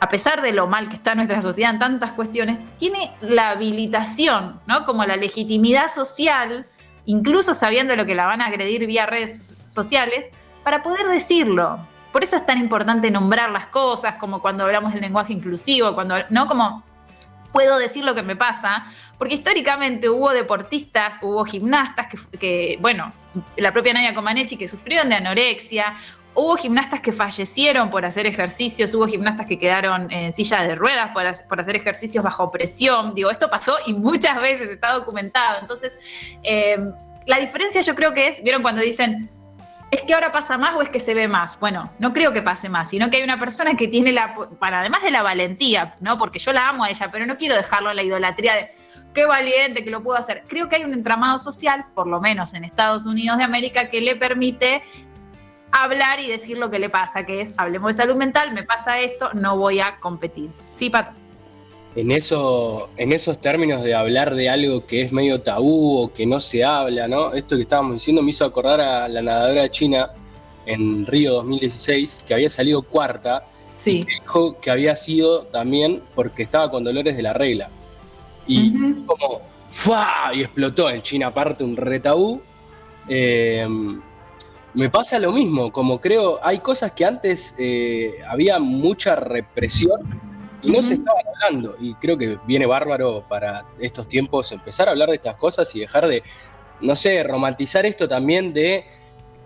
a 0.00 0.08
pesar 0.08 0.40
de 0.40 0.52
lo 0.52 0.66
mal 0.66 0.88
que 0.88 0.96
está 0.96 1.14
nuestra 1.14 1.42
sociedad 1.42 1.72
en 1.72 1.78
tantas 1.78 2.12
cuestiones, 2.12 2.58
tiene 2.78 3.12
la 3.20 3.50
habilitación, 3.50 4.60
¿no? 4.66 4.86
Como 4.86 5.04
la 5.04 5.16
legitimidad 5.16 5.88
social, 5.88 6.66
incluso 7.04 7.52
sabiendo 7.52 7.94
lo 7.96 8.06
que 8.06 8.14
la 8.14 8.24
van 8.24 8.40
a 8.40 8.46
agredir 8.46 8.86
vía 8.86 9.04
redes 9.04 9.56
sociales, 9.66 10.30
para 10.64 10.82
poder 10.82 11.06
decirlo. 11.06 11.86
Por 12.12 12.24
eso 12.24 12.36
es 12.36 12.46
tan 12.46 12.58
importante 12.58 13.10
nombrar 13.10 13.50
las 13.50 13.66
cosas, 13.66 14.14
como 14.16 14.40
cuando 14.40 14.64
hablamos 14.64 14.94
del 14.94 15.02
lenguaje 15.02 15.34
inclusivo, 15.34 15.94
cuando, 15.94 16.16
¿no? 16.30 16.46
Como 16.46 16.82
puedo 17.52 17.78
decir 17.78 18.04
lo 18.04 18.14
que 18.14 18.22
me 18.22 18.36
pasa, 18.36 18.86
porque 19.18 19.34
históricamente 19.34 20.08
hubo 20.08 20.30
deportistas, 20.30 21.16
hubo 21.20 21.44
gimnastas 21.44 22.06
que, 22.38 22.78
bueno, 22.80 23.12
la 23.56 23.72
propia 23.72 23.92
Nadia 23.92 24.14
Comaneci 24.14 24.56
que 24.56 24.68
sufrieron 24.68 25.08
de 25.08 25.16
anorexia, 25.16 25.94
Hubo 26.34 26.56
gimnastas 26.56 27.00
que 27.00 27.12
fallecieron 27.12 27.90
por 27.90 28.04
hacer 28.04 28.26
ejercicios, 28.26 28.94
hubo 28.94 29.06
gimnastas 29.06 29.46
que 29.46 29.58
quedaron 29.58 30.10
en 30.12 30.32
silla 30.32 30.62
de 30.62 30.76
ruedas 30.76 31.10
por, 31.10 31.60
hacer 31.60 31.76
ejercicios 31.76 32.22
bajo 32.22 32.50
presión. 32.50 33.14
Digo, 33.14 33.30
esto 33.30 33.50
pasó 33.50 33.76
y 33.86 33.92
muchas 33.92 34.40
veces 34.40 34.70
está 34.70 34.92
documentado. 34.92 35.58
Entonces, 35.60 35.98
em, 36.42 36.92
la 37.26 37.38
diferencia 37.38 37.80
yo 37.80 37.94
creo 37.94 38.14
que 38.14 38.28
es, 38.28 38.42
¿vieron 38.42 38.62
cuando 38.62 38.80
dicen, 38.80 39.28
es 39.90 40.02
que 40.02 40.14
ahora 40.14 40.30
pasa 40.30 40.56
más 40.56 40.74
o 40.76 40.82
es 40.82 40.88
que 40.88 41.00
se 41.00 41.14
ve 41.14 41.26
más? 41.26 41.58
Bueno, 41.58 41.90
no 41.98 42.12
creo 42.12 42.32
que 42.32 42.42
pase 42.42 42.68
más, 42.68 42.88
sino 42.88 43.10
que 43.10 43.16
hay 43.16 43.24
una 43.24 43.40
persona 43.40 43.74
que 43.74 43.88
tiene 43.88 44.12
la, 44.12 44.34
además 44.60 45.02
de 45.02 45.10
la 45.10 45.22
valentía, 45.22 45.96
¿no? 46.00 46.16
Porque 46.16 46.38
yo 46.38 46.52
la 46.52 46.68
amo 46.68 46.84
a 46.84 46.90
ella, 46.90 47.10
pero 47.10 47.26
no 47.26 47.36
quiero 47.36 47.56
dejarlo 47.56 47.90
en 47.90 47.96
la 47.96 48.02
idolatría 48.04 48.54
de 48.54 48.70
qué 49.12 49.26
valiente 49.26 49.82
que 49.82 49.90
lo 49.90 50.02
pudo 50.02 50.16
hacer. 50.16 50.44
Creo 50.46 50.68
que 50.68 50.76
hay 50.76 50.84
un 50.84 50.92
entramado 50.92 51.38
social, 51.38 51.86
por 51.94 52.06
lo 52.06 52.20
menos 52.20 52.54
en 52.54 52.64
Estados 52.64 53.06
Unidos 53.06 53.38
de 53.38 53.44
América, 53.44 53.88
que 53.88 54.00
le 54.00 54.14
permite 54.14 54.82
hablar 55.72 56.20
y 56.20 56.28
decir 56.28 56.58
lo 56.58 56.70
que 56.70 56.78
le 56.78 56.90
pasa, 56.90 57.24
que 57.26 57.40
es, 57.40 57.54
hablemos 57.56 57.96
de 57.96 58.02
salud 58.02 58.16
mental, 58.16 58.52
me 58.52 58.62
pasa 58.62 59.00
esto, 59.00 59.30
no 59.34 59.56
voy 59.56 59.80
a 59.80 59.98
competir. 60.00 60.50
Sí, 60.72 60.90
Pato. 60.90 61.12
En, 61.96 62.12
eso, 62.12 62.88
en 62.96 63.12
esos 63.12 63.40
términos 63.40 63.82
de 63.82 63.94
hablar 63.94 64.34
de 64.34 64.48
algo 64.48 64.86
que 64.86 65.02
es 65.02 65.12
medio 65.12 65.42
tabú 65.42 65.98
o 65.98 66.12
que 66.12 66.24
no 66.24 66.40
se 66.40 66.64
habla, 66.64 67.08
¿no? 67.08 67.32
Esto 67.32 67.56
que 67.56 67.62
estábamos 67.62 67.94
diciendo 67.94 68.22
me 68.22 68.30
hizo 68.30 68.44
acordar 68.44 68.80
a 68.80 69.08
la 69.08 69.22
nadadora 69.22 69.68
china 69.70 70.10
en 70.66 71.04
Río 71.04 71.34
2016, 71.34 72.24
que 72.26 72.34
había 72.34 72.48
salido 72.48 72.82
cuarta, 72.82 73.44
sí. 73.76 74.06
y 74.08 74.20
dijo 74.20 74.60
que 74.60 74.70
había 74.70 74.94
sido 74.94 75.42
también 75.46 76.02
porque 76.14 76.44
estaba 76.44 76.70
con 76.70 76.84
dolores 76.84 77.16
de 77.16 77.22
la 77.22 77.32
regla. 77.32 77.70
Y 78.46 78.72
como, 79.04 79.42
¡fua! 79.70 80.30
Y 80.32 80.42
explotó 80.42 80.90
en 80.90 81.02
China 81.02 81.28
aparte 81.28 81.64
un 81.64 81.76
retabú. 81.76 82.40
Eh, 83.08 83.66
me 84.74 84.88
pasa 84.88 85.18
lo 85.18 85.32
mismo, 85.32 85.72
como 85.72 86.00
creo, 86.00 86.38
hay 86.42 86.60
cosas 86.60 86.92
que 86.92 87.04
antes 87.04 87.54
eh, 87.58 88.14
había 88.28 88.58
mucha 88.58 89.16
represión 89.16 90.00
y 90.62 90.70
no 90.70 90.82
se 90.82 90.94
estaban 90.94 91.24
hablando. 91.26 91.76
Y 91.80 91.94
creo 91.94 92.16
que 92.16 92.38
viene 92.46 92.66
bárbaro 92.66 93.24
para 93.28 93.64
estos 93.78 94.06
tiempos 94.06 94.52
empezar 94.52 94.88
a 94.88 94.92
hablar 94.92 95.08
de 95.08 95.16
estas 95.16 95.34
cosas 95.36 95.74
y 95.74 95.80
dejar 95.80 96.06
de, 96.06 96.22
no 96.80 96.94
sé, 96.94 97.22
romantizar 97.22 97.84
esto 97.84 98.08
también 98.08 98.52
de, 98.52 98.84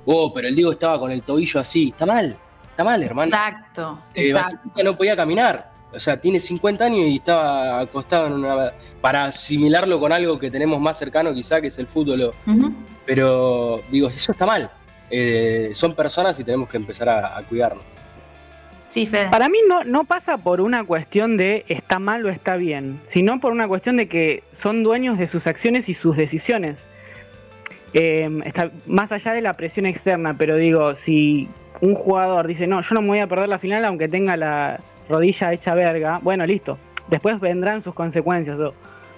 oh, 0.05 0.33
pero 0.33 0.49
el 0.49 0.55
Diego 0.55 0.73
estaba 0.73 0.99
con 0.99 1.11
el 1.11 1.23
tobillo 1.23 1.61
así. 1.61 1.89
Está 1.89 2.05
mal, 2.05 2.37
está 2.71 2.85
mal, 2.85 3.03
hermano. 3.03 3.35
Exacto, 3.35 4.03
eh, 4.15 4.29
exacto. 4.29 4.83
No 4.83 4.97
podía 4.97 5.17
caminar. 5.17 5.73
O 5.95 6.01
sea, 6.01 6.21
tiene 6.21 6.41
50 6.41 6.85
años 6.85 7.07
y 7.07 7.17
estaba 7.17 7.79
acostado 7.79 8.27
en 8.27 8.33
una... 8.33 8.73
Para 9.01 9.27
asimilarlo 9.27 10.01
con 10.01 10.13
algo 10.13 10.39
que 10.41 10.51
tenemos 10.51 10.81
más 10.81 10.99
cercano 10.99 11.33
quizá, 11.33 11.61
que 11.61 11.69
es 11.69 11.79
el 11.79 11.87
fútbol. 11.87 12.35
Pero 13.07 13.81
digo, 13.91 14.09
eso 14.09 14.33
está 14.33 14.45
mal. 14.45 14.71
Eh, 15.11 15.71
son 15.75 15.95
personas 15.95 16.39
y 16.41 16.45
tenemos 16.45 16.69
que 16.69 16.77
empezar 16.77 17.09
a, 17.09 17.43
cuidarnos. 17.49 17.85
Sí, 18.89 19.07
Para 19.07 19.49
mí 19.49 19.59
no, 19.69 19.83
no 19.83 20.05
pasa 20.05 20.39
por 20.39 20.61
una 20.61 20.85
cuestión 20.85 21.37
de 21.37 21.65
está 21.69 21.99
mal 21.99 22.25
o 22.25 22.29
está 22.29 22.55
bien, 22.55 23.01
sino 23.07 23.41
por 23.41 23.53
una 23.53 23.67
cuestión 23.67 23.97
de 23.97 24.07
que 24.07 24.45
son 24.53 24.85
dueños 24.85 25.19
de 25.19 25.27
sus 25.27 25.49
acciones 25.49 25.89
y 25.89 25.95
sus 25.95 26.17
decisiones. 26.17 26.87
Em, 27.93 28.43
está 28.43 28.73
más 28.87 29.13
allá 29.13 29.33
de 29.33 29.41
la 29.41 29.57
presión 29.57 29.87
externa, 29.87 30.37
pero 30.37 30.57
digo, 30.57 30.95
si 30.97 31.49
un 31.81 31.95
jugador 31.95 32.47
dice, 32.47 32.67
no, 32.67 32.81
yo 32.81 32.95
no 32.95 33.03
me 33.03 33.09
voy 33.09 33.19
a 33.21 33.29
perder 33.29 33.49
la 33.49 33.61
final 33.61 33.85
aunque 33.85 34.09
tenga 34.09 34.37
la 34.37 34.81
rodilla 35.09 35.53
hecha 35.53 35.75
verga, 35.75 36.19
bueno, 36.21 36.45
listo. 36.45 36.77
Después 37.09 37.39
vendrán 37.39 37.83
sus 37.83 37.95
consecuencias. 37.95 38.59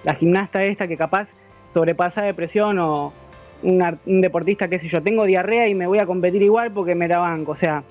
La 0.03 0.13
gimnasta 0.13 0.63
esta 0.63 0.87
que 0.87 0.95
capaz 0.95 1.27
sobrepasa 1.73 2.21
de 2.21 2.33
presión 2.35 2.77
o, 2.77 3.13
un 3.63 4.21
deportista, 4.21 4.67
qué 4.67 4.79
sé 4.79 4.87
yo, 4.87 5.01
tengo 5.01 5.25
diarrea 5.25 5.67
y 5.67 5.75
me 5.75 5.87
voy 5.87 5.99
a 5.99 6.05
competir 6.05 6.41
igual 6.41 6.71
porque 6.71 6.95
me 6.95 7.07
la 7.07 7.19
banco. 7.19 7.53
O 7.53 7.55
sea, 7.55 7.83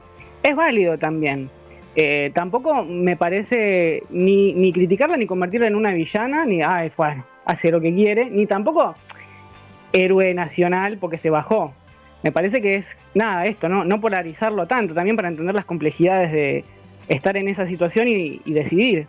es 0.42 0.55
válido 0.55 0.98
también. 0.98 1.50
Eh, 1.94 2.31
tampoco 2.35 2.85
me 2.85 3.16
parece 3.16 4.02
ni, 4.11 4.52
ni, 4.52 4.72
criticarla 4.72 5.16
ni 5.16 5.26
convertirla 5.26 5.66
en 5.66 5.76
una 5.76 5.92
villana, 5.92 6.44
ni, 6.44 6.61
ay, 6.62 6.92
bueno, 6.96 7.24
hace 7.44 7.70
lo 7.70 7.81
que 7.81 7.94
quiere, 7.94 8.29
ni 8.31 8.46
tampoco 8.46 8.94
héroe 9.92 10.35
nacional 10.35 10.98
porque 10.98 11.16
se 11.16 11.31
bajó. 11.31 11.72
Me 12.22 12.33
parece 12.33 12.61
que 12.61 12.76
es 12.76 12.96
nada 13.14 13.46
esto, 13.46 13.68
¿no? 13.68 13.85
No 13.85 14.00
polarizarlo 14.00 14.66
tanto, 14.66 14.94
también 14.94 15.16
para 15.16 15.29
entender 15.29 15.55
las 15.55 15.64
complejidades 15.64 16.33
de 16.33 16.64
estar 17.09 17.37
en 17.37 17.48
esa 17.48 17.66
situación 17.66 18.09
y 18.09 18.40
decidir. 18.46 19.07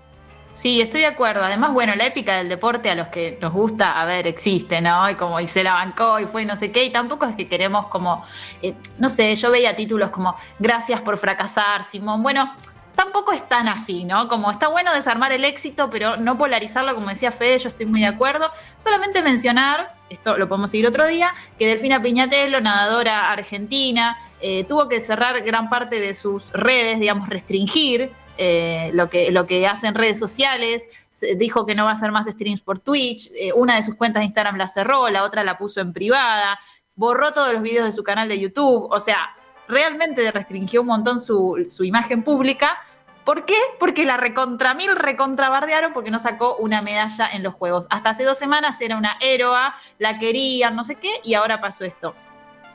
Sí, 0.58 0.82
estoy 0.82 1.02
de 1.02 1.06
acuerdo. 1.06 1.44
Además, 1.44 1.72
bueno, 1.72 1.94
la 1.96 2.08
épica 2.08 2.38
del 2.38 2.50
deporte 2.50 2.90
a 2.90 2.96
los 2.96 3.10
que 3.10 3.38
nos 3.40 3.54
gusta, 3.54 4.02
a 4.02 4.06
ver, 4.06 4.26
existe, 4.26 4.82
¿no? 4.82 5.08
Y 5.08 5.14
como 5.14 5.40
y 5.40 5.48
se 5.48 5.64
la 5.64 5.76
bancó 5.76 6.20
y 6.20 6.26
fue 6.26 6.46
no 6.46 6.56
sé 6.56 6.72
qué, 6.72 6.84
y 6.84 6.90
tampoco 6.90 7.28
es 7.28 7.36
que 7.36 7.48
queremos 7.48 7.86
como, 7.90 8.26
eh, 8.64 8.74
no 8.98 9.08
sé, 9.08 9.36
yo 9.36 9.52
veía 9.52 9.76
títulos 9.76 10.10
como 10.10 10.36
Gracias 10.58 11.00
por 11.02 11.20
fracasar, 11.20 11.84
Simón. 11.84 12.24
Bueno, 12.24 12.56
tampoco 12.96 13.34
es 13.34 13.48
tan 13.48 13.68
así, 13.68 14.04
¿no? 14.04 14.28
Como 14.28 14.50
está 14.50 14.68
bueno 14.68 14.92
desarmar 14.96 15.32
el 15.32 15.46
éxito, 15.46 15.92
pero 15.92 16.18
no 16.18 16.40
polarizarlo, 16.40 16.96
como 16.96 17.10
decía 17.10 17.32
Fede, 17.32 17.60
yo 17.60 17.68
estoy 17.68 17.86
muy 17.86 18.02
de 18.02 18.08
acuerdo. 18.08 18.50
Solamente 18.78 19.22
mencionar, 19.22 19.94
esto 20.10 20.40
lo 20.40 20.50
podemos 20.50 20.72
seguir 20.72 20.88
otro 20.88 21.06
día, 21.06 21.36
que 21.60 21.68
Delfina 21.68 22.02
Piñatelo, 22.02 22.62
nadadora 22.62 23.32
argentina, 23.32 24.18
eh, 24.42 24.64
tuvo 24.64 24.90
que 24.90 25.02
cerrar 25.02 25.40
gran 25.42 25.70
parte 25.70 26.00
de 26.00 26.16
sus 26.16 26.52
redes, 26.52 27.00
digamos, 27.00 27.30
restringir 27.30 28.12
eh, 28.38 28.92
lo, 28.94 29.10
que, 29.10 29.32
lo 29.32 29.48
que 29.48 29.68
hace 29.68 29.88
en 29.88 29.96
redes 29.96 30.20
sociales, 30.20 30.90
dijo 31.38 31.66
que 31.66 31.76
no 31.76 31.86
va 31.86 31.92
a 31.92 31.94
hacer 31.94 32.12
más 32.12 32.28
streams 32.28 32.62
por 32.62 32.80
Twitch, 32.80 33.30
eh, 33.40 33.54
una 33.54 33.76
de 33.76 33.84
sus 33.84 33.96
cuentas 33.96 34.22
de 34.22 34.26
Instagram 34.26 34.58
la 34.58 34.68
cerró, 34.68 35.10
la 35.10 35.24
otra 35.24 35.44
la 35.44 35.58
puso 35.58 35.82
en 35.82 35.94
privada, 35.94 36.60
borró 36.96 37.34
todos 37.34 37.54
los 37.54 37.62
videos 37.62 37.86
de 37.86 37.92
su 37.92 38.04
canal 38.04 38.30
de 38.30 38.40
YouTube, 38.40 38.88
o 38.92 39.00
sea, 39.00 39.36
realmente 39.68 40.30
restringió 40.32 40.82
un 40.82 40.88
montón 40.88 41.20
su, 41.20 41.66
imagen 41.82 42.24
pública 42.24 42.80
¿Por 43.26 43.44
qué? 43.44 43.58
Porque 43.78 44.06
la 44.06 44.16
recontra 44.16 44.74
mil 44.74 44.96
recontrabardearon 44.96 45.92
porque 45.92 46.12
no 46.12 46.18
sacó 46.18 46.56
una 46.56 46.82
medalla 46.82 47.28
en 47.34 47.44
los 47.44 47.54
Juegos. 47.54 47.86
Hasta 47.90 48.12
hace 48.12 48.24
dos 48.24 48.38
semanas 48.38 48.80
era 48.80 48.96
una 48.96 49.18
héroa, 49.20 49.76
la 50.00 50.18
querían, 50.18 50.78
no 50.78 50.86
sé 50.86 50.96
qué, 50.96 51.12
y 51.26 51.34
ahora 51.34 51.60
pasó 51.60 51.84
esto. 51.84 52.16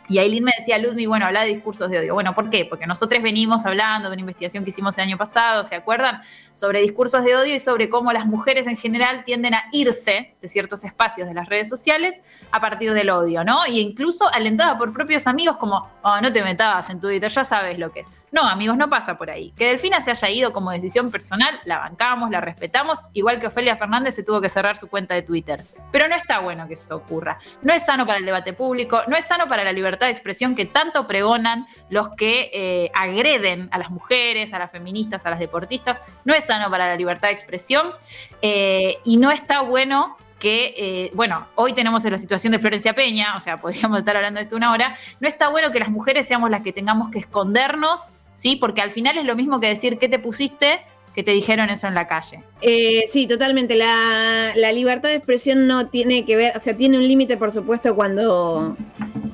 Y 0.09 0.19
Aileen 0.19 0.45
me 0.45 0.53
decía, 0.59 0.79
Ludmi, 0.79 1.07
bueno, 1.07 1.27
habla 1.27 1.43
de 1.43 1.49
discursos 1.49 1.91
de 1.91 1.99
odio. 1.99 2.15
Bueno, 2.15 2.35
¿por 2.35 2.51
qué? 2.51 2.65
Porque 2.65 2.87
nosotros 2.87 3.23
venimos 3.23 3.65
hablando 3.65 4.09
de 4.09 4.15
una 4.15 4.21
investigación 4.21 4.65
que 4.65 4.71
hicimos 4.71 4.97
el 4.99 5.05
año 5.05 5.17
pasado, 5.17 5.65
¿se 5.65 5.75
acuerdan? 5.75 6.21
Sobre 6.53 6.81
discursos 6.81 7.25
de 7.25 7.37
odio 7.37 7.55
y 7.55 7.59
sobre 7.59 7.89
cómo 7.89 8.13
las 8.13 8.27
mujeres 8.27 8.67
en 8.67 8.77
general 8.77 9.25
tienden 9.25 9.55
a 9.55 9.65
irse 9.73 10.35
de 10.41 10.49
ciertos 10.49 10.85
espacios 10.85 11.29
de 11.29 11.35
las 11.35 11.49
redes 11.49 11.69
sociales 11.69 12.23
a 12.51 12.61
partir 12.61 12.93
del 12.95 13.11
odio, 13.11 13.45
¿no? 13.45 13.67
Y 13.67 13.81
incluso 13.81 14.29
alentada 14.33 14.77
por 14.77 14.93
propios 14.93 15.27
amigos 15.27 15.57
como, 15.57 15.89
oh, 16.03 16.21
no 16.21 16.33
te 16.33 16.43
metabas 16.43 16.91
en 16.91 17.01
Twitter, 17.01 17.31
ya 17.31 17.45
sabes 17.45 17.79
lo 17.79 17.91
que 17.93 18.01
es. 18.01 18.11
No, 18.33 18.49
amigos, 18.49 18.79
no 18.79 18.89
pasa 18.89 19.19
por 19.19 19.31
ahí. 19.31 19.53
Que 19.55 19.67
Delfina 19.67 20.01
se 20.01 20.11
haya 20.11 20.31
ido 20.31 20.53
como 20.55 20.71
decisión 20.71 21.11
personal, 21.11 21.61
la 21.67 21.79
bancamos, 21.79 22.31
la 22.31 22.41
respetamos, 22.41 23.01
igual 23.13 23.39
que 23.39 23.49
Ofelia 23.49 23.77
Fernández 23.77 24.15
se 24.15 24.23
tuvo 24.23 24.41
que 24.41 24.49
cerrar 24.49 24.79
su 24.79 24.89
cuenta 24.89 25.15
de 25.15 25.21
Twitter. 25.21 25.63
Pero 25.91 26.09
no 26.09 26.15
está 26.15 26.39
bueno 26.39 26.67
que 26.67 26.73
esto 26.73 26.97
ocurra. 26.97 27.39
No 27.61 27.75
es 27.75 27.85
sano 27.85 28.07
para 28.07 28.19
el 28.19 28.25
debate 28.25 28.55
público, 28.55 29.03
no 29.07 29.17
es 29.17 29.27
sano 29.27 29.49
para 29.49 29.65
la 29.65 29.73
libertad 29.73 30.07
de 30.07 30.13
expresión 30.13 30.55
que 30.55 30.65
tanto 30.65 31.07
pregonan 31.07 31.67
los 31.91 32.09
que 32.17 32.51
eh, 32.55 32.91
agreden 32.95 33.69
a 33.71 33.77
las 33.77 33.91
mujeres, 33.91 34.55
a 34.55 34.59
las 34.59 34.71
feministas, 34.71 35.27
a 35.27 35.31
las 35.31 35.39
deportistas. 35.39 36.01
No 36.25 36.33
es 36.33 36.45
sano 36.45 36.71
para 36.71 36.87
la 36.87 36.97
libertad 36.97 37.29
de 37.29 37.35
expresión 37.35 37.93
eh, 38.41 38.97
y 39.05 39.19
no 39.19 39.31
está 39.31 39.61
bueno 39.61 40.17
que, 40.39 40.75
eh, 40.77 41.11
bueno, 41.15 41.47
hoy 41.55 41.75
tenemos 41.75 42.03
la 42.03 42.19
situación 42.19 42.53
de 42.53 42.59
Florencia 42.59 42.95
Peña, 42.95 43.37
o 43.37 43.41
sea, 43.41 43.57
podríamos 43.59 43.99
estar 43.99 44.17
hablando 44.17 44.39
de 44.39 44.45
esto 44.45 44.57
una 44.57 44.73
hora, 44.73 44.97
no 45.21 45.29
está 45.29 45.49
bueno 45.51 45.71
que 45.71 45.79
las 45.79 45.91
mujeres 45.91 46.27
seamos 46.27 46.51
las 46.51 46.63
que 46.63 46.73
tengamos 46.73 47.11
que 47.11 47.19
escondernos 47.19 48.15
¿sí? 48.35 48.57
Porque 48.57 48.81
al 48.81 48.91
final 48.91 49.19
es 49.19 49.25
lo 49.25 49.37
mismo 49.37 49.61
que 49.61 49.69
decir 49.69 49.99
qué 49.99 50.09
te 50.09 50.19
pusiste 50.19 50.81
que 51.15 51.23
te 51.23 51.33
dijeron 51.33 51.69
eso 51.71 51.87
en 51.87 51.95
la 51.95 52.07
calle. 52.07 52.43
Eh, 52.61 53.05
sí, 53.11 53.27
totalmente. 53.27 53.75
La, 53.75 54.73
libertad 54.73 55.11
de 55.11 55.17
expresión 55.17 55.67
no 55.67 55.89
tiene 55.89 56.25
que 56.25 56.37
ver, 56.37 56.57
o 56.57 56.61
sea, 56.61 56.77
tiene 56.77 56.97
un 56.97 57.07
límite, 57.07 57.37
por 57.37 57.53
supuesto, 57.53 57.95
cuando, 57.95 58.77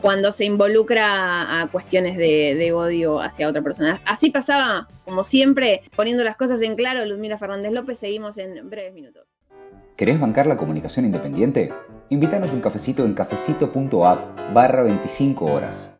cuando 0.01 0.33
se 0.33 0.45
involucra 0.45 1.61
a 1.61 1.69
cuestiones 1.69 2.17
de, 2.17 2.73
odio 2.73 3.21
hacia 3.21 3.49
otra 3.49 3.63
persona. 3.63 4.01
Así 4.05 4.31
pasaba, 4.31 4.89
como 5.05 5.25
siempre, 5.25 5.83
poniendo 5.95 6.25
las 6.25 6.37
cosas 6.37 6.61
en 6.63 6.75
claro, 6.75 7.05
Ludmila 7.05 7.39
Fernández 7.39 7.73
López, 7.73 7.99
seguimos 7.99 8.39
en 8.39 8.69
breves 8.69 8.95
minutos. 8.95 9.25
¿Querés 9.97 10.21
bancar 10.21 10.47
la 10.47 10.57
comunicación 10.57 11.07
independiente? 11.07 11.73
Invítanos 12.11 12.53
un 12.53 12.61
cafecito 12.61 13.05
en 13.05 13.15
cafecito.app 13.15 14.55
barra 14.55 14.83
25 14.83 15.45
horas. 15.47 15.97